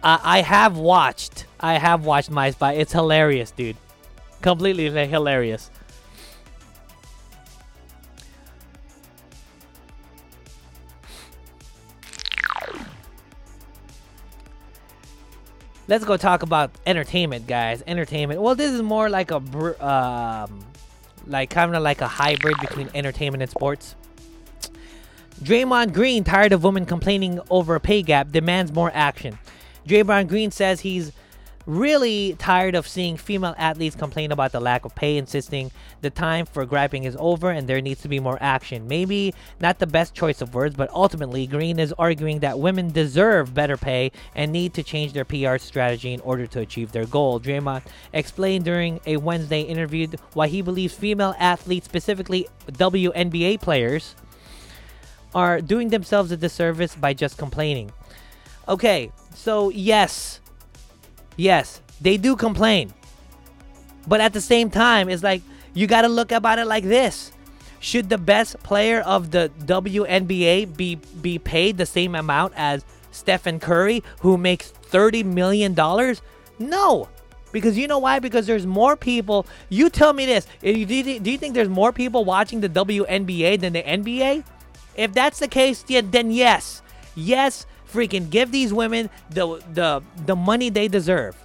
[0.02, 1.46] I I have watched.
[1.60, 2.72] I have watched My Spy.
[2.74, 3.76] It's hilarious, dude.
[4.40, 5.70] Completely hilarious.
[15.92, 17.82] Let's go talk about entertainment, guys.
[17.86, 18.40] Entertainment.
[18.40, 20.64] Well, this is more like a, br- um,
[21.26, 23.94] like kind of like a hybrid between entertainment and sports.
[25.42, 29.38] Draymond Green, tired of women complaining over a pay gap, demands more action.
[29.86, 31.12] Draymond Green says he's
[31.66, 36.46] really tired of seeing female athletes complain about the lack of pay, insisting the time
[36.46, 38.88] for griping is over and there needs to be more action.
[38.88, 43.54] Maybe not the best choice of words, but ultimately, Green is arguing that women deserve
[43.54, 47.40] better pay and need to change their PR strategy in order to achieve their goal.
[47.40, 47.82] Draymond
[48.12, 54.14] explained during a Wednesday interview why he believes female athletes, specifically WNBA players,
[55.34, 57.90] are doing themselves a disservice by just complaining.
[58.68, 60.40] Okay, so yes,
[61.36, 62.92] yes, they do complain.
[64.06, 65.42] But at the same time, it's like
[65.74, 67.32] you got to look about it like this.
[67.80, 73.58] Should the best player of the WNBA be be paid the same amount as Stephen
[73.58, 76.22] Curry who makes 30 million dollars?
[76.58, 77.08] No.
[77.52, 78.18] Because you know why?
[78.18, 79.46] Because there's more people.
[79.68, 80.46] You tell me this.
[80.62, 84.44] Eh, do you, do you think there's more people watching the WNBA than the NBA?
[84.96, 86.82] If that's the case, then yes,
[87.14, 91.36] yes, freaking give these women the the the money they deserve.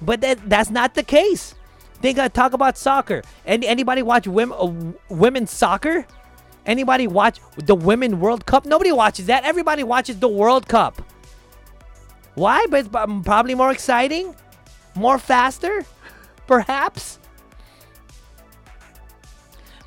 [0.00, 1.54] But that that's not the case.
[2.00, 3.22] They gotta talk about soccer.
[3.44, 6.06] And anybody watch women uh, women's soccer?
[6.66, 8.66] Anybody watch the Women World Cup?
[8.66, 9.44] Nobody watches that.
[9.44, 11.00] Everybody watches the World Cup.
[12.34, 12.66] Why?
[12.68, 14.36] But it's probably more exciting,
[14.94, 15.86] more faster,
[16.46, 17.18] perhaps.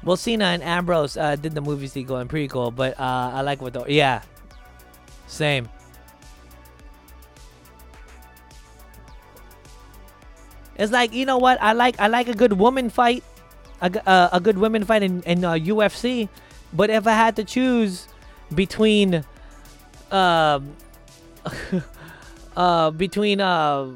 [0.03, 3.41] Well, Cena and Ambrose uh, did the movie sequel and pretty cool, but uh, I
[3.41, 4.23] like what the yeah,
[5.31, 5.69] same.
[10.75, 11.99] It's like you know what I like.
[11.99, 13.23] I like a good woman fight,
[13.81, 16.27] a, uh, a good women fight in, in uh, UFC.
[16.73, 18.07] But if I had to choose
[18.53, 19.23] between,
[20.11, 20.75] um,
[22.57, 23.87] uh, between uh,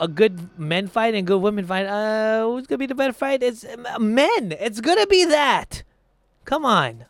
[0.00, 3.42] a good men fight and good women fight, uh, who's gonna be the better fight?
[3.42, 4.52] It's uh, men.
[4.58, 5.82] It's gonna be that.
[6.44, 7.04] Come on.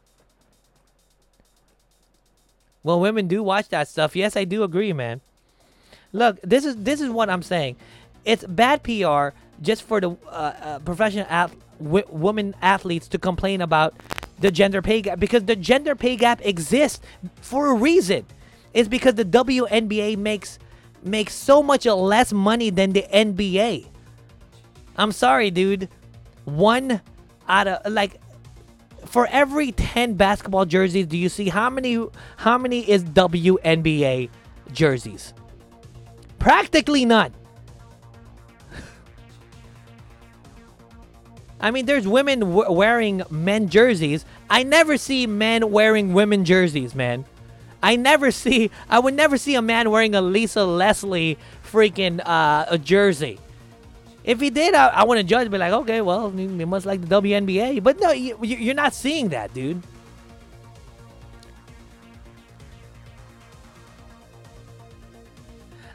[2.87, 4.15] Well, women do watch that stuff.
[4.15, 5.21] Yes, I do agree, man.
[6.13, 7.75] Look, this is this is what I'm saying.
[8.25, 13.61] It's bad PR just for the uh, uh, professional ath- w- women athletes to complain
[13.61, 13.97] about
[14.39, 17.01] the gender pay gap because the gender pay gap exists
[17.41, 18.25] for a reason.
[18.73, 20.61] It's because the WNBA makes
[21.03, 23.89] makes so much less money than the NBA.
[24.97, 25.89] I'm sorry, dude.
[26.45, 27.01] One
[27.49, 28.21] out of like
[29.09, 32.05] for every 10 basketball jerseys, do you see how many
[32.37, 34.31] how many is WNBA
[34.73, 35.33] jerseys?
[36.39, 37.33] Practically none.
[41.59, 44.25] I mean, there's women w- wearing men jerseys.
[44.51, 47.25] I never see men wearing women jerseys, man.
[47.83, 48.71] I never see.
[48.89, 53.39] I would never see a man wearing a Lisa Leslie freaking uh, a jersey.
[54.27, 55.51] If he did, I, I wouldn't judge.
[55.51, 57.83] Be like, okay, well, he must like the WNBA.
[57.83, 59.83] But no, you, you- you're not seeing that, dude.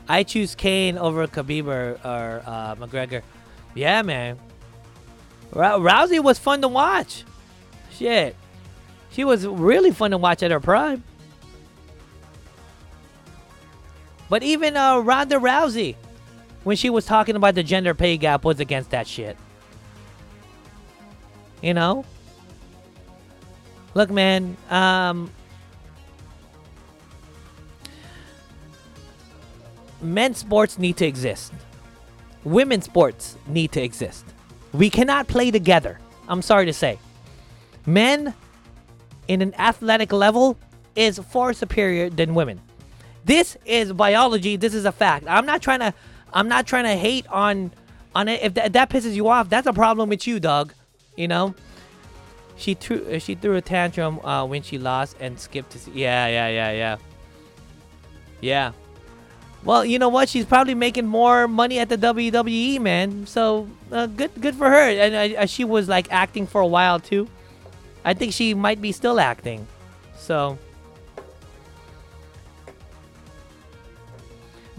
[0.08, 3.22] I choose Kane over Khabib or, or uh, McGregor.
[3.76, 4.38] Yeah, man.
[5.54, 7.24] Rou- Rousey was fun to watch.
[7.92, 8.36] Shit.
[9.12, 11.04] She was really fun to watch at her prime.
[14.30, 15.96] But even uh, Ronda Rousey,
[16.64, 19.38] when she was talking about the gender pay gap, was against that shit.
[21.62, 22.06] You know?
[23.94, 25.32] Look, man, um,
[30.02, 31.54] men's sports need to exist.
[32.44, 34.26] Women's sports need to exist.
[34.74, 36.00] We cannot play together.
[36.28, 36.98] I'm sorry to say.
[37.86, 38.34] Men
[39.28, 40.58] in an athletic level
[40.96, 42.62] is far superior than women.
[43.26, 44.56] This is biology.
[44.56, 45.26] This is a fact.
[45.28, 45.94] I'm not trying to
[46.34, 47.72] I'm not trying to hate on
[48.16, 48.42] on it.
[48.42, 50.74] If, tha- if that pisses you off, that's a problem with you, dog.
[51.16, 51.56] You know?
[52.58, 55.92] She threw uh, she threw a tantrum uh, when she lost and skipped to see.
[55.92, 56.98] Yeah, yeah, yeah, yeah.
[58.42, 58.72] Yeah.
[59.64, 60.28] Well, you know what?
[60.28, 63.28] She's probably making more money at the WWE, man.
[63.28, 64.90] So uh, good, good for her.
[64.90, 67.28] And uh, she was like acting for a while too.
[68.04, 69.68] I think she might be still acting.
[70.18, 70.58] So,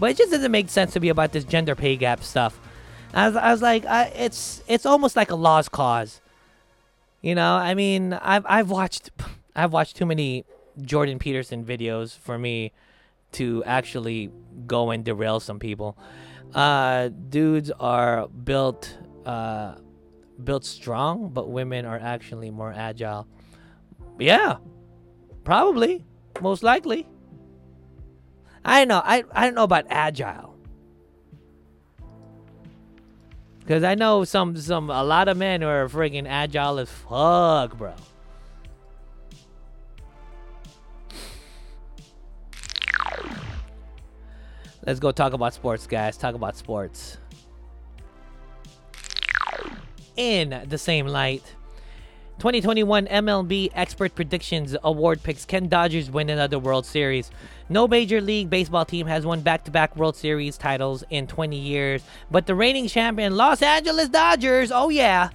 [0.03, 2.59] but it just doesn't make sense to me about this gender pay gap stuff.
[3.13, 6.19] I was, I was like, I, it's it's almost like a lost cause.
[7.21, 9.11] You know, I mean, I've I've watched
[9.55, 10.43] I've watched too many
[10.81, 12.73] Jordan Peterson videos for me
[13.39, 14.29] to actually
[14.67, 15.97] go and derail some people.
[16.53, 19.75] Uh, dudes are built uh,
[20.43, 23.25] built strong, but women are actually more agile.
[24.19, 24.57] Yeah,
[25.45, 26.03] probably,
[26.41, 27.07] most likely.
[28.65, 29.01] I don't know.
[29.03, 30.55] I I don't know about agile.
[33.67, 37.77] Cause I know some some a lot of men who are freaking agile as fuck,
[37.77, 37.93] bro.
[44.85, 46.17] Let's go talk about sports, guys.
[46.17, 47.17] Talk about sports.
[50.17, 51.55] In the same light,
[52.39, 57.31] 2021 MLB Expert Predictions Award picks Ken Dodgers win another World Series.
[57.69, 61.57] No Major League Baseball team has won back to back World Series titles in 20
[61.57, 65.29] years, but the reigning champion Los Angeles Dodgers, oh yeah,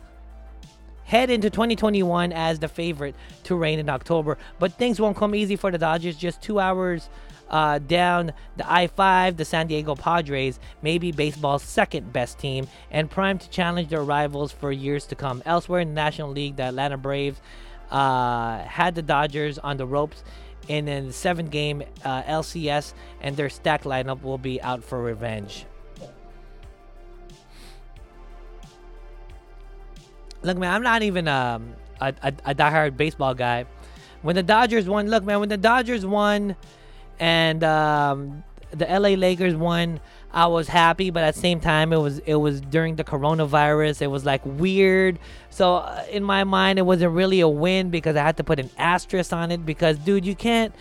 [1.04, 4.36] head into 2021 as the favorite to reign in October.
[4.58, 6.16] But things won't come easy for the Dodgers.
[6.16, 7.08] Just two hours
[7.50, 12.68] uh, down the I 5, the San Diego Padres may be baseball's second best team
[12.90, 15.42] and primed to challenge their rivals for years to come.
[15.46, 17.40] Elsewhere in the National League, the Atlanta Braves
[17.90, 20.22] uh, had the Dodgers on the ropes
[20.68, 25.64] in a seven game uh, LCS, and their stacked lineup will be out for revenge.
[30.42, 33.64] Look, man, I'm not even um, a, a, a diehard baseball guy.
[34.22, 36.56] When the Dodgers won, look, man, when the Dodgers won
[37.18, 40.00] and um, the LA Lakers won,
[40.32, 44.02] I was happy, but at the same time, it was it was during the coronavirus.
[44.02, 45.18] It was like weird.
[45.50, 48.60] So uh, in my mind, it wasn't really a win because I had to put
[48.60, 50.74] an asterisk on it because, dude, you can't.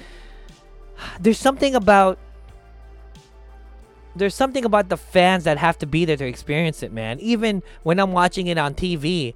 [1.19, 2.19] There's something about
[4.17, 7.19] there's something about the fans that have to be there to experience it, man.
[7.19, 9.35] Even when I'm watching it on TV,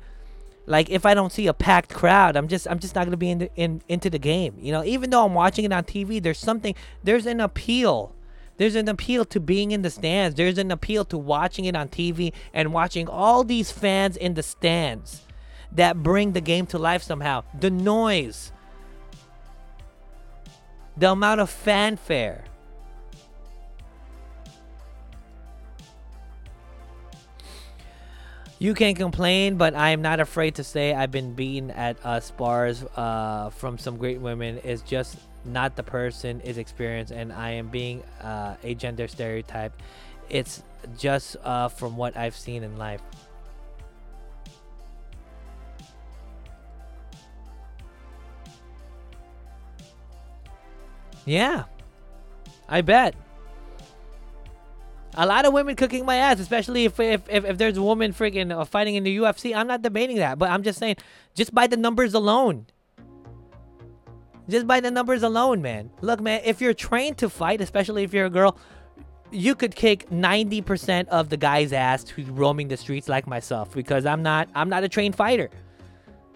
[0.65, 3.31] Like if I don't see a packed crowd, I'm just I'm just not gonna be
[3.31, 4.55] in, the, in into the game.
[4.59, 8.13] You know, even though I'm watching it on TV, there's something there's an appeal.
[8.57, 10.35] There's an appeal to being in the stands.
[10.35, 14.43] There's an appeal to watching it on TV and watching all these fans in the
[14.43, 15.25] stands
[15.71, 17.43] that bring the game to life somehow.
[17.59, 18.51] The noise,
[20.95, 22.43] the amount of fanfare.
[28.61, 32.19] You can complain, but I am not afraid to say I've been beaten at uh,
[32.19, 34.59] spars uh, from some great women.
[34.63, 39.73] It's just not the person, is experience, and I am being uh, a gender stereotype.
[40.29, 40.61] It's
[40.95, 43.01] just uh, from what I've seen in life.
[51.25, 51.63] Yeah,
[52.69, 53.15] I bet.
[55.15, 58.13] A lot of women cooking my ass, especially if if, if, if there's a woman
[58.13, 59.55] freaking uh, fighting in the UFC.
[59.55, 60.95] I'm not debating that, but I'm just saying,
[61.33, 62.67] just by the numbers alone.
[64.49, 65.91] Just by the numbers alone, man.
[66.01, 68.57] Look, man, if you're trained to fight, especially if you're a girl,
[69.31, 74.05] you could kick 90% of the guy's ass who's roaming the streets like myself because
[74.05, 75.49] I'm not I'm not a trained fighter.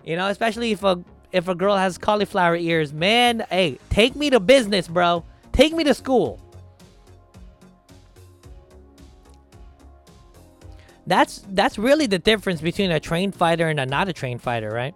[0.03, 4.29] You know, especially if a if a girl has cauliflower ears, man, hey, take me
[4.29, 5.25] to business, bro.
[5.51, 6.39] Take me to school.
[11.07, 14.71] That's that's really the difference between a trained fighter and a not a trained fighter,
[14.71, 14.95] right?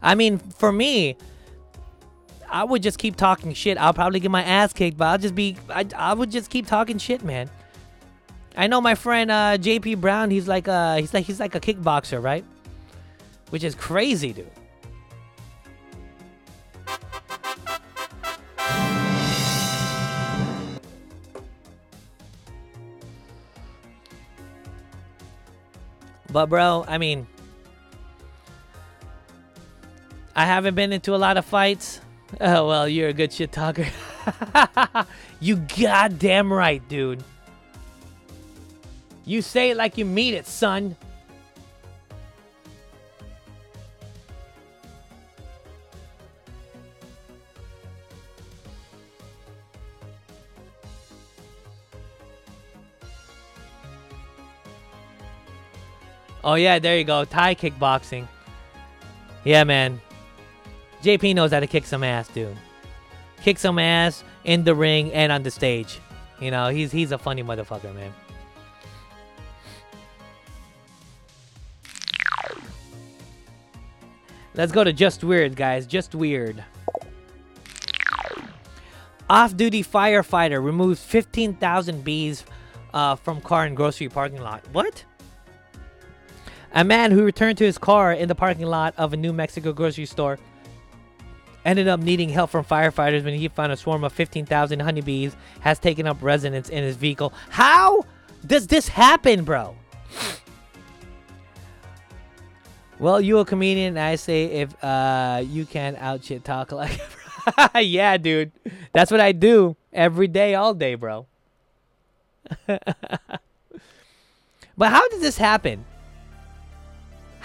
[0.00, 1.16] I mean, for me,
[2.48, 3.78] I would just keep talking shit.
[3.78, 6.66] I'll probably get my ass kicked, but I'll just be I, I would just keep
[6.66, 7.50] talking shit, man.
[8.56, 11.60] I know my friend uh, JP Brown, he's like uh he's like he's like a
[11.60, 12.44] kickboxer, right?
[13.50, 14.50] Which is crazy, dude.
[26.34, 27.28] But bro, I mean,
[30.34, 32.00] I haven't been into a lot of fights.
[32.40, 33.86] Oh well, you're a good shit talker.
[35.40, 37.22] you goddamn right, dude.
[39.24, 40.96] You say it like you mean it, son.
[56.44, 57.24] Oh yeah, there you go.
[57.24, 58.28] Thai kickboxing.
[59.44, 60.00] Yeah, man.
[61.02, 62.56] JP knows how to kick some ass, dude.
[63.42, 65.98] Kick some ass in the ring and on the stage.
[66.40, 68.12] You know, he's he's a funny motherfucker, man.
[74.54, 75.86] Let's go to Just Weird, guys.
[75.86, 76.62] Just Weird.
[79.28, 82.44] Off-duty firefighter removes 15,000 bees
[82.92, 84.62] uh, from car in grocery parking lot.
[84.70, 85.04] What?
[86.74, 89.72] A man who returned to his car in the parking lot of a New Mexico
[89.72, 90.38] grocery store
[91.64, 95.78] ended up needing help from firefighters when he found a swarm of 15,000 honeybees has
[95.78, 97.32] taken up residence in his vehicle.
[97.48, 98.04] How
[98.44, 99.76] does this happen, bro?
[102.98, 107.00] Well, you a comedian, I say if uh, you can out shit talk like
[107.76, 108.52] yeah, dude.
[108.92, 111.26] That's what I do every day, all day, bro.
[112.66, 112.80] but
[114.78, 115.84] how does this happen?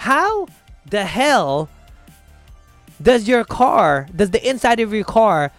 [0.00, 0.46] How
[0.86, 1.68] the hell
[3.02, 5.52] does your car, does the inside of your car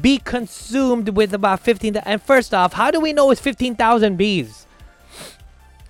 [0.00, 4.66] be consumed with about 15 and first off, how do we know it's 15,000 bees?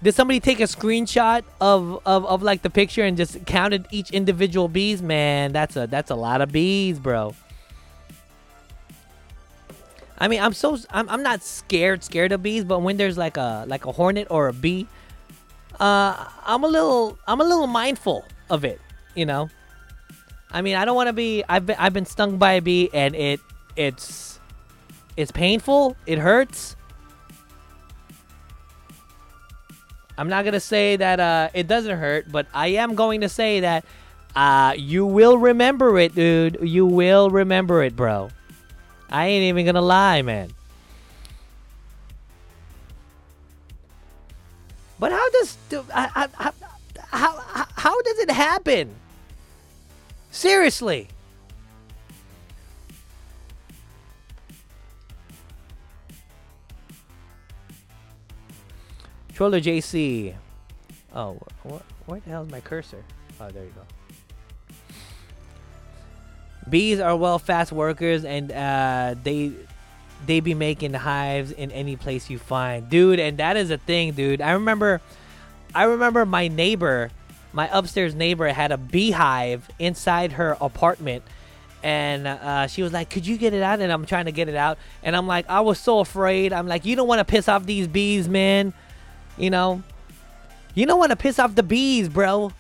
[0.03, 4.11] Did somebody take a screenshot of, of, of like the picture and just counted each
[4.11, 5.01] individual bees?
[5.01, 7.33] Man, that's a that's a lot of bees, bro.
[10.19, 13.37] I mean, I'm so I'm, I'm not scared scared of bees, but when there's like
[13.37, 14.89] a like a hornet or a bee,
[15.83, 18.81] uh, I'm a little I'm a little mindful of it,
[19.17, 19.51] you know.
[20.53, 21.43] I mean, I don't want to be.
[21.49, 23.41] I've been I've been stung by a bee, and it
[23.75, 24.39] it's
[25.17, 25.97] it's painful.
[26.07, 26.77] It hurts.
[30.17, 33.61] I'm not gonna say that uh, it doesn't hurt, but I am going to say
[33.61, 33.85] that
[34.37, 36.59] uh, you will remember it, dude.
[36.63, 38.31] You will remember it, bro.
[39.11, 40.53] I ain't even gonna lie, man.
[45.03, 46.51] But how does how, uh, uh, uh,
[47.11, 48.95] how, how, how does it happen?
[50.31, 51.09] Seriously.
[59.35, 60.37] Troller JC.
[61.13, 61.83] Oh, what?
[62.07, 63.03] Where the hell is my cursor?
[63.41, 63.83] Oh, there you go.
[66.71, 69.51] Bees are well fast workers, and uh, they
[70.27, 73.19] they be making hives in any place you find, dude.
[73.19, 74.41] And that is a thing, dude.
[74.41, 75.01] I remember,
[75.75, 77.11] I remember my neighbor
[77.53, 81.23] my upstairs neighbor had a beehive inside her apartment.
[81.83, 83.81] And uh, she was like, Could you get it out?
[83.81, 84.79] And I'm trying to get it out.
[85.03, 86.53] And I'm like, I was so afraid.
[86.53, 88.73] I'm like, You don't want to piss off these bees, man.
[89.37, 89.83] You know,
[90.75, 92.53] you don't want to piss off the bees, bro.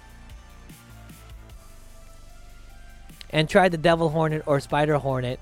[3.30, 5.40] And try the devil hornet or spider hornet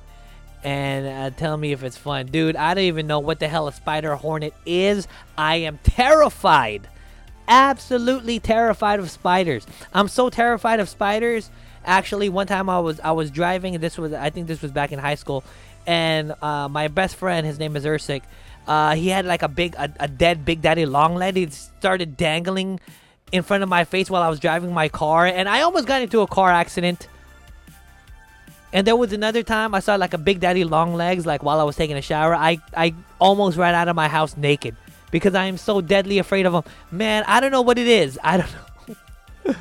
[0.62, 2.26] and uh, tell me if it's fun.
[2.26, 5.08] Dude, I don't even know what the hell a spider hornet is.
[5.36, 6.88] I am terrified.
[7.48, 9.66] Absolutely terrified of spiders.
[9.92, 11.50] I'm so terrified of spiders.
[11.84, 14.70] Actually, one time I was I was driving and this was I think this was
[14.70, 15.42] back in high school
[15.86, 18.22] and uh, my best friend, his name is Ursik,
[18.66, 21.36] uh, he had like a big a, a dead Big Daddy long leg.
[21.36, 22.80] He started dangling
[23.32, 26.02] in front of my face while I was driving my car and I almost got
[26.02, 27.08] into a car accident.
[28.72, 31.60] And there was another time I saw like a Big Daddy long legs, like while
[31.60, 32.34] I was taking a shower.
[32.34, 34.76] I, I almost ran out of my house naked
[35.10, 36.64] because I am so deadly afraid of them.
[36.90, 38.18] Man, I don't know what it is.
[38.22, 39.54] I don't know.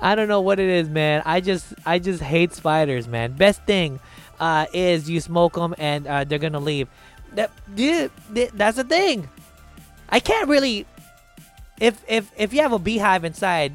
[0.00, 1.22] I don't know what it is, man.
[1.26, 3.32] I just I just hate spiders, man.
[3.32, 4.00] Best thing
[4.38, 6.88] uh, is you smoke them and uh, they're gonna leave.
[7.34, 8.08] That, yeah,
[8.54, 9.28] that's the thing.
[10.08, 10.86] I can't really.
[11.78, 13.74] If if if you have a beehive inside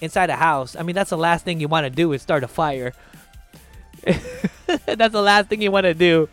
[0.00, 2.42] inside a house, I mean that's the last thing you want to do is start
[2.42, 2.94] a fire.
[4.86, 6.28] That's the last thing you want to do.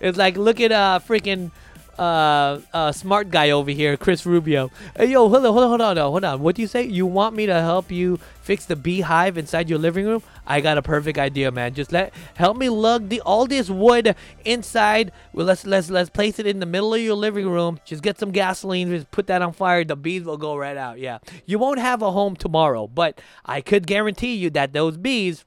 [0.00, 1.50] It's like look at uh freaking
[1.98, 4.70] uh, uh smart guy over here, Kris Rubio.
[4.96, 6.40] Hey yo, hold on, hold on, hold on, hold on.
[6.40, 6.84] What do you say?
[6.84, 10.22] You want me to help you fix the beehive inside your living room?
[10.46, 11.74] I got a perfect idea, man.
[11.74, 15.10] Just let help me lug the all this wood inside.
[15.32, 17.80] Well, let's let's let's place it in the middle of your living room.
[17.84, 19.82] Just get some gasoline, just put that on fire.
[19.82, 20.98] The bees will go right out.
[20.98, 25.44] Yeah, you won't have a home tomorrow, but I could guarantee you that those bees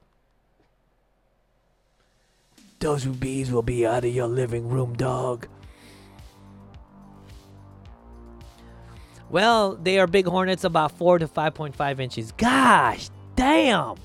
[2.82, 5.46] those bees will be out of your living room, dog.
[9.30, 12.32] Well, they are big hornets, about 4 to 5.5 inches.
[12.32, 13.96] Gosh, damn.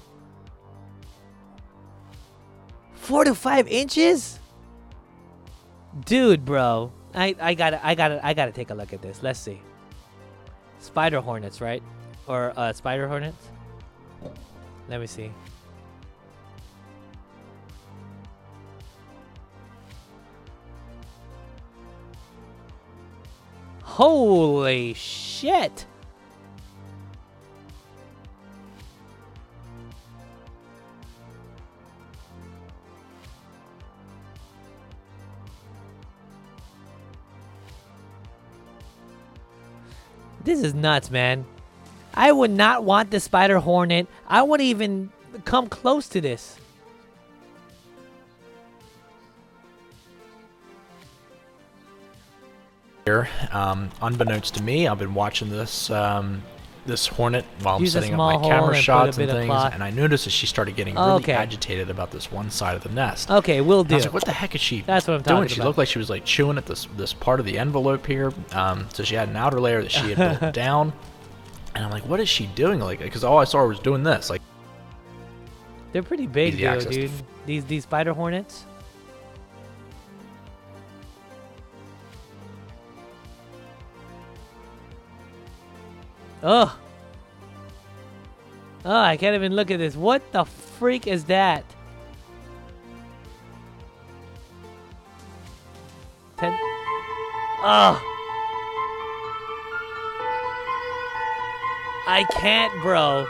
[2.93, 4.39] 4 to 5 inches?
[6.05, 6.93] Dude, bro.
[7.13, 9.23] I, I gotta I gotta I gotta take a look at this.
[9.23, 9.59] Let's see.
[10.80, 11.82] Spider hornets, right?
[12.28, 13.49] Or uh, spider hornets?
[14.88, 15.32] Let me see.
[23.97, 25.87] Holy shit!
[40.43, 41.47] This is nuts, man.
[42.13, 44.05] I would not want the spider hornet.
[44.27, 45.09] I wouldn't even
[45.43, 46.59] come close to this.
[53.08, 56.43] Here, um, unbeknownst to me, I've been watching this um,
[56.86, 59.91] this hornet while Use I'm setting up my camera and shots and things, and I
[59.91, 61.32] noticed that she started getting really Okay.
[61.32, 63.32] agitated about this one side of the nest.
[63.32, 64.08] Okay, we'll And I was do.
[64.10, 65.38] like, what the heck is she That's what I'm doing?
[65.43, 68.05] talking She looked like she was like chewing at this this part of the envelope
[68.05, 68.34] here.
[68.51, 70.91] Um, so she had an outer layer that she had built down,
[71.76, 72.82] and I'm like, what is she doing?
[72.82, 74.30] Like, because all I saw was doing this.
[74.30, 74.41] Like,
[75.93, 77.10] They're pretty big, though, dude.
[77.45, 78.66] These these spider hornets.
[86.43, 86.69] Ugh.
[88.85, 89.95] Oh, I can't even look at this.
[89.95, 91.63] What the freak is that?
[96.38, 96.53] Ten.
[97.63, 98.01] Ugh.
[102.09, 103.27] I can't, bro.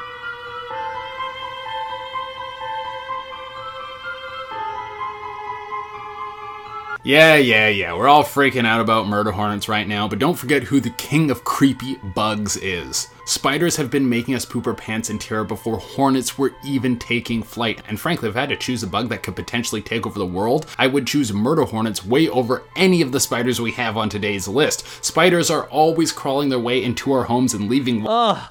[7.04, 7.94] Yeah, yeah, yeah.
[7.94, 11.32] We're all freaking out about murder hornets right now, but don't forget who the king
[11.32, 13.08] of creepy bugs is.
[13.26, 17.44] Spiders have been making us poop our pants in terror before hornets were even taking
[17.44, 17.82] flight.
[17.88, 20.26] And frankly, if I had to choose a bug that could potentially take over the
[20.26, 24.10] world, I would choose murder hornets way over any of the spiders we have on
[24.10, 24.86] today's list.
[25.04, 28.50] Spiders are always crawling their way into our homes and leaving Ugh.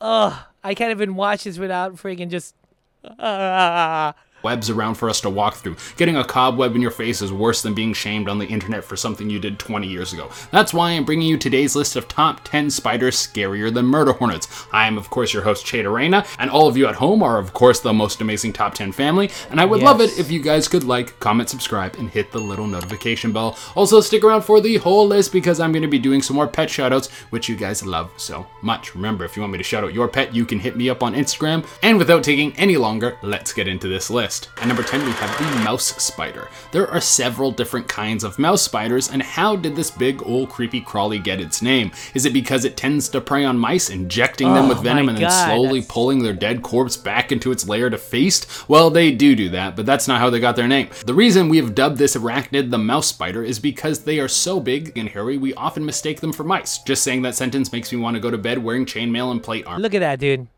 [0.00, 0.38] Ugh.
[0.64, 2.54] I can't even watch this without freaking just.
[3.04, 3.14] Ah.
[3.20, 5.76] ah, ah, ah webs around for us to walk through.
[5.96, 8.96] Getting a cobweb in your face is worse than being shamed on the internet for
[8.96, 10.30] something you did 20 years ago.
[10.50, 14.66] That's why I'm bringing you today's list of top 10 spiders scarier than murder hornets.
[14.72, 17.38] I am, of course, your host, Cheda Reyna, and all of you at home are,
[17.38, 19.30] of course, the most amazing top 10 family.
[19.50, 22.38] And I would love it if you guys could like, comment, subscribe, and hit the
[22.38, 23.58] little notification bell.
[23.74, 26.48] Also, stick around for the whole list because I'm going to be doing some more
[26.48, 28.94] pet shoutouts, which you guys love so much.
[28.94, 31.02] Remember, if you want me to shout out your pet, you can hit me up
[31.02, 31.66] on Instagram.
[31.82, 34.27] And without taking any longer, let's get into this list.
[34.28, 34.50] List.
[34.58, 36.50] At number 10, we have the mouse spider.
[36.70, 40.82] There are several different kinds of mouse spiders, and how did this big old creepy
[40.82, 41.92] crawly get its name?
[42.12, 45.16] Is it because it tends to prey on mice, injecting them Oh with venom and
[45.16, 48.46] then God, slowly that's- pulling their dead corpse back into its lair to feast?
[48.68, 50.90] Well, they do do that, but that's not how they got their name.
[51.06, 54.60] The reason we have dubbed this arachnid the mouse spider is because they are so
[54.60, 56.78] big and hairy, we often mistake them for mice.
[56.78, 59.64] Just saying that sentence makes me want to go to bed wearing chainmail and plate
[59.66, 59.80] armor.
[59.80, 60.48] Look at that, dude.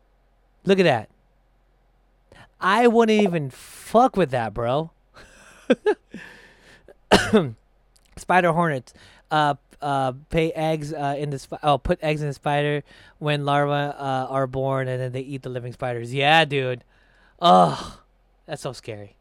[0.65, 1.10] Look at that.
[2.61, 4.91] I wouldn't even fuck with that, bro.
[8.15, 8.93] spider hornets.
[9.29, 12.83] Uh, uh, pay eggs uh, in the sp- oh, put eggs in the spider
[13.17, 16.13] when larvae uh, are born, and then they eat the living spiders.
[16.13, 16.83] Yeah, dude.
[17.39, 17.93] Ugh,
[18.45, 19.15] that's so scary.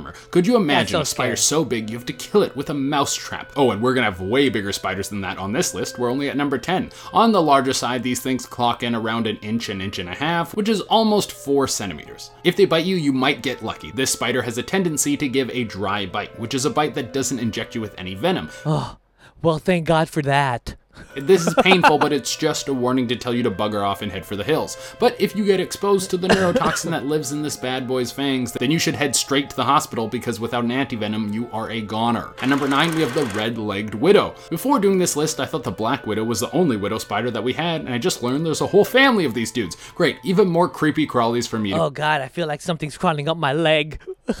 [0.00, 0.14] Armor.
[0.30, 1.60] Could you imagine so a spider scary.
[1.60, 3.52] so big you have to kill it with a mouse trap?
[3.56, 5.98] Oh, and we're gonna have way bigger spiders than that on this list.
[5.98, 6.90] We're only at number 10.
[7.12, 10.14] On the larger side, these things clock in around an inch, an inch and a
[10.14, 12.30] half, which is almost 4 centimeters.
[12.44, 13.90] If they bite you, you might get lucky.
[13.92, 17.12] This spider has a tendency to give a dry bite, which is a bite that
[17.12, 18.50] doesn't inject you with any venom.
[18.64, 18.96] Oh,
[19.42, 20.76] Well, thank God for that.
[21.16, 24.10] This is painful, but it's just a warning to tell you to bugger off and
[24.10, 24.94] head for the hills.
[24.98, 28.52] But if you get exposed to the neurotoxin that lives in this bad boy's fangs,
[28.52, 31.80] then you should head straight to the hospital because without an antivenom, you are a
[31.80, 32.30] goner.
[32.40, 34.34] At number 9, we have the red-legged widow.
[34.50, 37.44] Before doing this list, I thought the black widow was the only widow spider that
[37.44, 39.76] we had, and I just learned there's a whole family of these dudes.
[39.94, 43.36] Great, even more creepy crawlies for to Oh God, I feel like something's crawling up
[43.36, 44.00] my leg.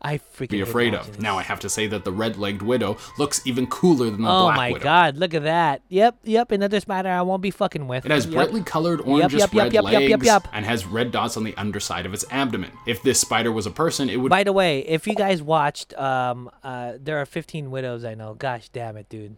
[0.00, 1.06] I freaking be afraid of.
[1.08, 1.18] this.
[1.18, 4.44] Now I have to say that the red-legged widow looks even cooler than the Oh
[4.44, 4.74] black widow.
[4.74, 4.78] Oh my.
[4.78, 5.82] God, look at that.
[5.88, 8.04] Yep, yep, another spider I won't be fucking with.
[8.06, 8.34] It has Yep.
[8.34, 12.14] brightly colored orangish yep, yep, red legs and has red dots on the underside of
[12.14, 12.70] its abdomen.
[12.86, 15.92] If this spider was a person, it would By the way, if you guys watched,
[15.98, 18.34] um, uh, there are 15 widows I know.
[18.34, 19.36] Gosh damn it, dude.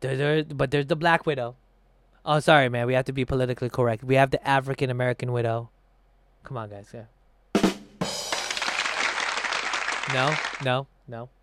[0.00, 1.56] There, there, but there's the black widow.
[2.24, 2.86] Oh, sorry, man.
[2.86, 4.04] We have to be politically correct.
[4.04, 5.70] We have the African American widow.
[6.44, 6.90] Come on, guys.
[6.94, 7.04] Yeah.
[10.12, 11.37] No, no, no.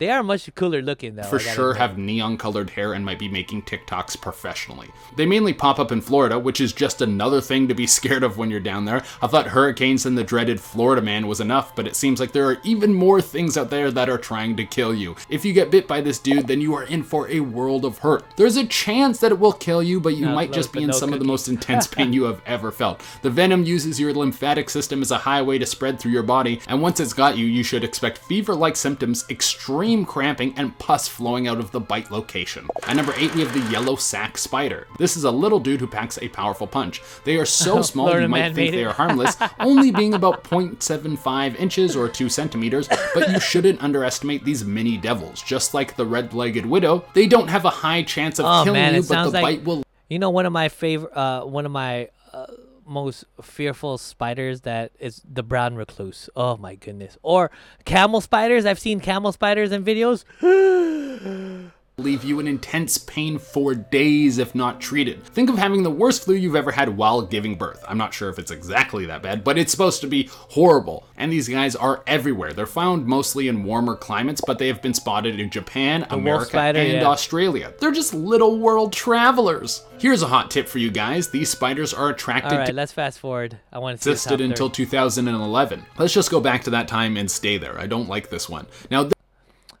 [0.00, 1.24] They are much cooler looking, though.
[1.24, 1.80] for sure admit.
[1.80, 4.88] have neon colored hair and might be making TikToks professionally.
[5.14, 8.38] They mainly pop up in Florida, which is just another thing to be scared of
[8.38, 9.04] when you're down there.
[9.20, 12.48] I thought hurricanes and the dreaded Florida man was enough, but it seems like there
[12.48, 15.16] are even more things out there that are trying to kill you.
[15.28, 17.98] If you get bit by this dude, then you are in for a world of
[17.98, 18.24] hurt.
[18.36, 20.88] There's a chance that it will kill you, but you might close, just be in
[20.88, 23.02] no some of the most intense pain you have ever felt.
[23.20, 26.80] The venom uses your lymphatic system as a highway to spread through your body, and
[26.80, 31.46] once it's got you, you should expect fever like symptoms, extreme cramping, and pus flowing
[31.46, 32.68] out of the bite location.
[32.86, 34.86] At number 8, we have the yellow sack spider.
[34.98, 37.02] This is a little dude who packs a powerful punch.
[37.24, 41.96] They are so small you might think they are harmless, only being about 0.75 inches
[41.96, 45.42] or 2 centimeters, but you shouldn't underestimate these mini devils.
[45.42, 48.80] Just like the red legged widow, they don't have a high chance of Oh killing
[48.80, 51.64] man, you, but the like bite will you know one of my favorite, uh, one
[51.66, 52.46] of my uh,
[52.90, 56.28] most fearful spiders that is the brown recluse.
[56.36, 57.16] Oh my goodness!
[57.22, 57.50] Or
[57.84, 58.66] camel spiders.
[58.66, 60.24] I've seen camel spiders in videos.
[62.02, 65.24] leave you in intense pain for days if not treated.
[65.24, 67.84] Think of having the worst flu you've ever had while giving birth.
[67.88, 71.06] I'm not sure if it's exactly that bad, but it's supposed to be horrible.
[71.16, 72.52] And these guys are everywhere.
[72.52, 76.46] They're found mostly in warmer climates, but they have been spotted in Japan, wolf America,
[76.46, 77.06] spider, and yeah.
[77.06, 77.74] Australia.
[77.78, 79.84] They're just little world travelers.
[79.98, 81.28] Here's a hot tip for you guys.
[81.28, 83.58] These spiders are attracted All right, to let's fast forward.
[83.70, 84.10] I want to see.
[84.12, 85.84] existed until 2011.
[85.98, 87.78] Let's just go back to that time and stay there.
[87.78, 88.66] I don't like this one.
[88.90, 89.12] Now, th-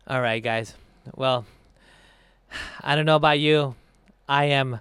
[0.06, 0.74] All right, guys.
[1.14, 1.46] Well,
[2.80, 3.74] I don't know about you.
[4.28, 4.80] I am.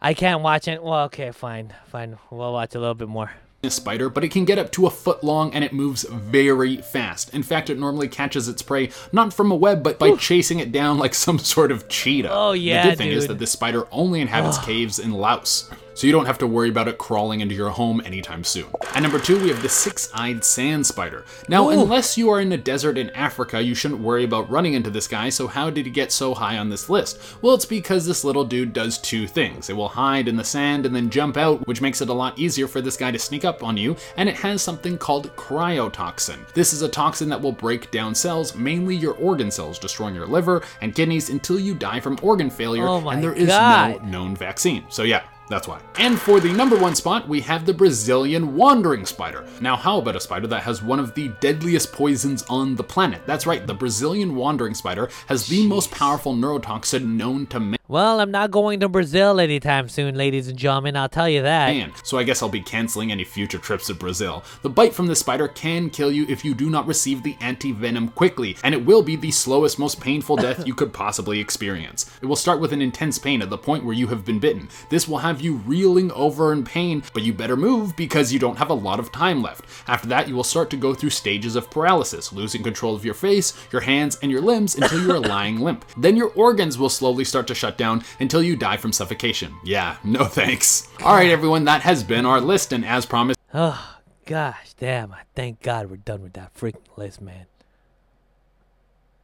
[0.00, 0.82] I can't watch it.
[0.82, 2.18] Well, okay, fine, fine.
[2.30, 3.32] We'll watch a little bit more.
[3.64, 6.76] a spider, but it can get up to a foot long and it moves very
[6.76, 7.34] fast.
[7.34, 10.70] In fact, it normally catches its prey not from a web, but by chasing it
[10.70, 12.30] down like some sort of cheetah.
[12.30, 15.68] Oh, yeah, The good thing is that this spider only inhabits caves in Laos.
[15.98, 18.68] So you don't have to worry about it crawling into your home anytime soon.
[18.94, 21.24] At number two, we have the six-eyed sand spider.
[21.48, 24.90] Now, unless you are in a desert in Africa, you shouldn't worry about running into
[24.90, 27.18] this guy, so how did he get so high on this list?
[27.42, 29.70] Well, it's because this little dude does two things.
[29.70, 32.38] It will hide in the sand and then jump out, which makes it a lot
[32.38, 36.38] easier for this guy to sneak up on you, and it has something called cytotoxin.
[36.52, 40.28] This is a toxin that will break down cells, mainly your organ cells, destroying your
[40.28, 44.00] liver and kidneys until you die from organ failure, Oh and there is God.
[44.04, 44.84] no known vaccine.
[44.90, 45.80] So yeah, that's why.
[45.98, 49.46] And for the number one spot, we have the Brazilian wandering spider.
[49.60, 53.22] Now, how about a spider that has one of the deadliest poisons on the planet?
[53.26, 57.77] That's right, the Brazilian wandering spider has the most powerful neurotoxin known to man.
[57.90, 60.94] Well, I'm not going to Brazil anytime soon, ladies and gentlemen.
[60.94, 61.74] I'll tell you that.
[61.74, 64.44] Man, so I guess I'll be canceling any future trips to Brazil.
[64.60, 68.08] The bite from this spider can kill you if you do not receive the anti-venom
[68.08, 72.14] quickly, and it will be the slowest, most painful death you could possibly experience.
[72.20, 74.68] It will start with an intense pain at the point where you have been bitten.
[74.90, 78.58] This will have you reeling over in pain, but you better move because you don't
[78.58, 79.64] have a lot of time left.
[79.88, 83.14] After that, you will start to go through stages of paralysis, losing control of your
[83.14, 85.86] face, your hands, and your limbs until you are lying limp.
[85.96, 89.54] Then your organs will slowly start to shut down until you die from suffocation.
[89.64, 90.86] Yeah, no thanks.
[91.00, 95.12] Alright, everyone, that has been our list, and as promised, Oh, gosh, damn.
[95.12, 97.46] I Thank God we're done with that freaking list, man.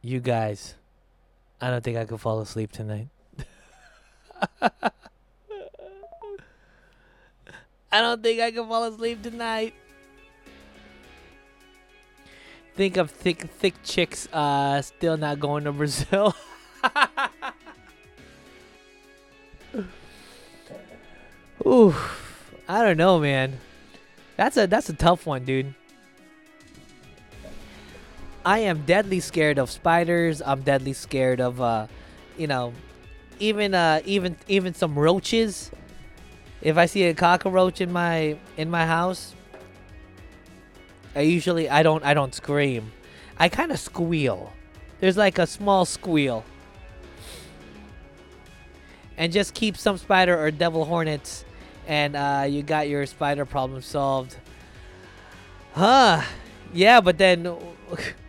[0.01, 0.75] You guys,
[1.59, 3.09] I don't think I could fall asleep tonight.
[7.91, 9.73] I don't think I can fall asleep tonight.
[12.75, 16.35] Think of thick, thick chicks uh, still not going to Brazil.
[21.65, 21.95] Ooh,
[22.67, 23.59] I don't know, man.
[24.37, 25.73] That's a that's a tough one, dude.
[28.45, 30.41] I am deadly scared of spiders.
[30.45, 31.87] I'm deadly scared of uh,
[32.37, 32.73] you know,
[33.39, 35.71] even uh even even some roaches.
[36.61, 39.35] If I see a cockroach in my in my house,
[41.15, 42.91] I usually I don't I don't scream.
[43.37, 44.53] I kind of squeal.
[44.99, 46.45] There's like a small squeal.
[49.17, 51.45] And just keep some spider or devil hornets
[51.87, 54.35] and uh, you got your spider problem solved.
[55.73, 56.21] Huh.
[56.73, 57.55] Yeah, but then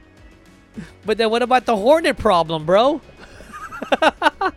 [1.05, 3.01] But then what about the hornet problem, bro?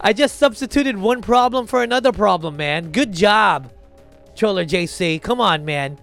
[0.00, 2.92] I just substituted one problem for another problem, man.
[2.92, 3.72] Good job,
[4.36, 5.20] Troller JC.
[5.20, 5.98] Come on, man.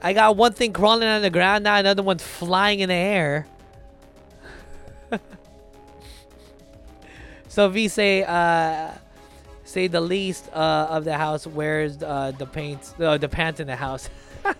[0.00, 3.46] I got one thing crawling on the ground now, another one's flying in the air.
[7.58, 8.92] So V say, uh,
[9.64, 13.66] say the least uh, of the house wears uh, the paint, uh, the pants in
[13.66, 14.08] the house.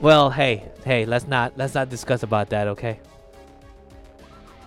[0.00, 2.98] well, hey, hey, let's not let's not discuss about that, okay?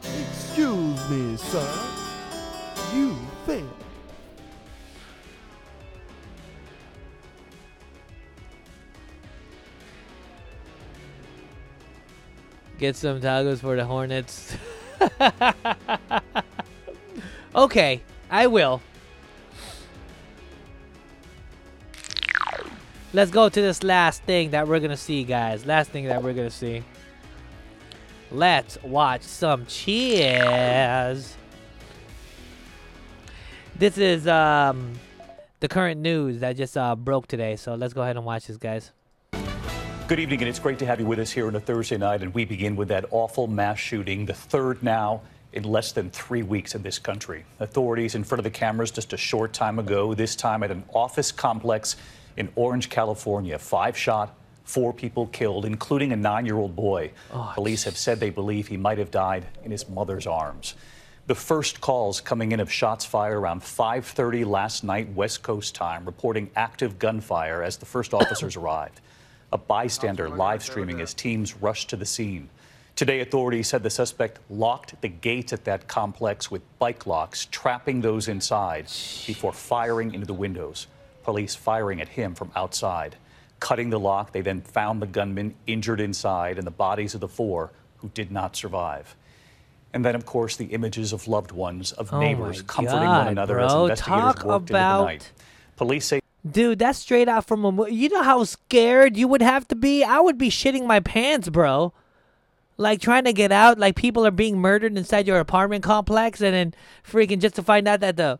[0.03, 1.67] Excuse me, sir.
[2.93, 3.67] You fail.
[12.77, 14.55] Get some tacos for the Hornets.
[17.55, 18.81] okay, I will.
[23.13, 25.65] Let's go to this last thing that we're gonna see, guys.
[25.65, 26.83] Last thing that we're gonna see.
[28.31, 31.35] Let's watch some cheers.
[33.77, 34.93] This is um
[35.59, 37.55] the current news that just uh, broke today.
[37.55, 38.91] So let's go ahead and watch this, guys.
[40.07, 42.21] Good evening, and it's great to have you with us here on a Thursday night.
[42.21, 46.43] And we begin with that awful mass shooting, the third now in less than three
[46.43, 47.43] weeks in this country.
[47.59, 50.83] Authorities in front of the cameras just a short time ago, this time at an
[50.93, 51.95] office complex
[52.37, 53.57] in Orange, California.
[53.57, 57.09] Five shot, four people killed, including a nine year old boy.
[57.33, 60.75] Oh, Police have said they believe he might have died in his mother's arms.
[61.25, 66.05] The first calls coming in of shots fired around 5:30 last night West Coast time,
[66.05, 69.01] reporting active gunfire as the first officers arrived.
[69.55, 72.49] A bystander live streaming as teams rushed to the scene.
[72.97, 78.01] Today, authorities said the suspect locked the gates at that complex with bike locks, trapping
[78.01, 78.87] those inside
[79.25, 80.87] before firing into the windows.
[81.23, 83.15] Police firing at him from outside.
[83.61, 87.29] Cutting the lock, they then found the gunman injured inside and the bodies of the
[87.29, 89.15] four who did not survive.
[89.93, 93.27] And then, of course, the images of loved ones, of Oh neighbors comforting one God,
[93.31, 95.31] another as investigators Talk worked about- into the night.
[95.77, 96.19] Police say
[96.49, 97.95] Dude, that's straight out from a movie.
[97.95, 100.03] You know how scared you would have to be?
[100.03, 101.91] I would be shitting my pants, bro.
[102.77, 106.53] Like trying to get out, like people are being murdered inside your apartment complex, and
[106.53, 106.73] then
[107.09, 108.39] freaking just to find out that the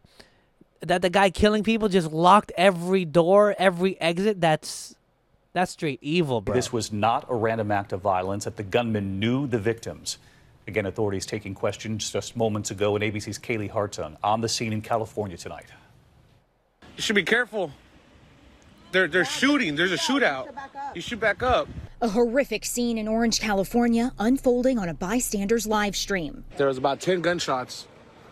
[0.82, 4.39] that the guy killing people just locked every door, every exit.
[4.41, 4.95] That's
[5.53, 6.53] that's straight evil, bro.
[6.53, 10.18] This was not a random act of violence, that the gunman knew the victims.
[10.68, 14.82] Again, authorities taking questions just moments ago, and ABC's Kaylee Hartung on the scene in
[14.82, 15.68] California tonight.
[16.97, 17.72] You should be careful.
[18.95, 19.75] They're they're shooting.
[19.75, 20.55] There's a shootout.
[20.95, 21.67] You should back up.
[21.99, 26.45] A horrific scene in Orange, California, unfolding on a bystander's live stream.
[26.55, 27.89] There was about ten gunshots.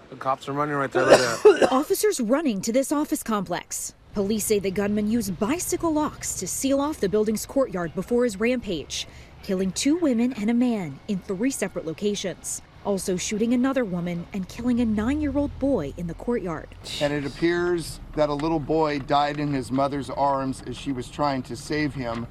[0.09, 1.05] The cops are running right there.
[1.05, 1.67] Right there.
[1.71, 3.93] Officers running to this office complex.
[4.13, 8.39] Police say the gunman used bicycle locks to seal off the building's courtyard before his
[8.39, 9.05] rampage,
[9.41, 12.61] killing two women and a man in three separate locations.
[12.85, 16.67] Also shooting another woman and killing a nine year old boy in the courtyard.
[17.01, 21.09] And it appears that a little boy died in his mother's arms as she was
[21.09, 22.27] trying to save him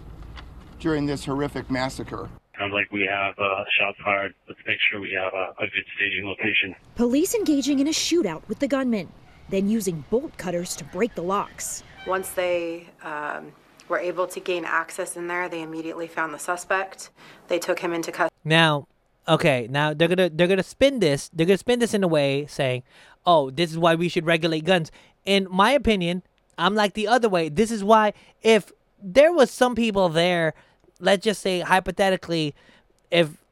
[0.78, 2.28] during this horrific massacre.
[2.58, 4.34] Sounds like we have uh, shots fired.
[4.46, 6.74] Let's make sure we have a, a good staging location.
[6.96, 9.08] Police engaging in a shootout with the gunman,
[9.48, 11.82] then using bolt cutters to break the locks.
[12.06, 13.52] Once they um,
[13.88, 17.10] were able to gain access in there, they immediately found the suspect.
[17.48, 18.34] They took him into custody.
[18.44, 18.86] Now,
[19.28, 21.30] okay, now they're gonna they're gonna spin this.
[21.32, 22.82] They're gonna spin this in a way saying,
[23.26, 24.90] "Oh, this is why we should regulate guns."
[25.24, 26.22] In my opinion,
[26.58, 27.48] I'm like the other way.
[27.48, 28.12] This is why
[28.42, 30.54] if there was some people there,
[31.00, 32.54] let's just say hypothetically,
[33.10, 33.42] if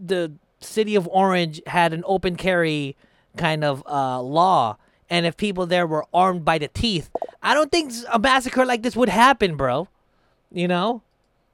[0.00, 2.96] the city of Orange had an open carry
[3.36, 4.76] kind of uh, law,
[5.10, 7.10] and if people there were armed by the teeth,
[7.42, 9.88] I don't think a massacre like this would happen, bro.
[10.50, 11.02] You know?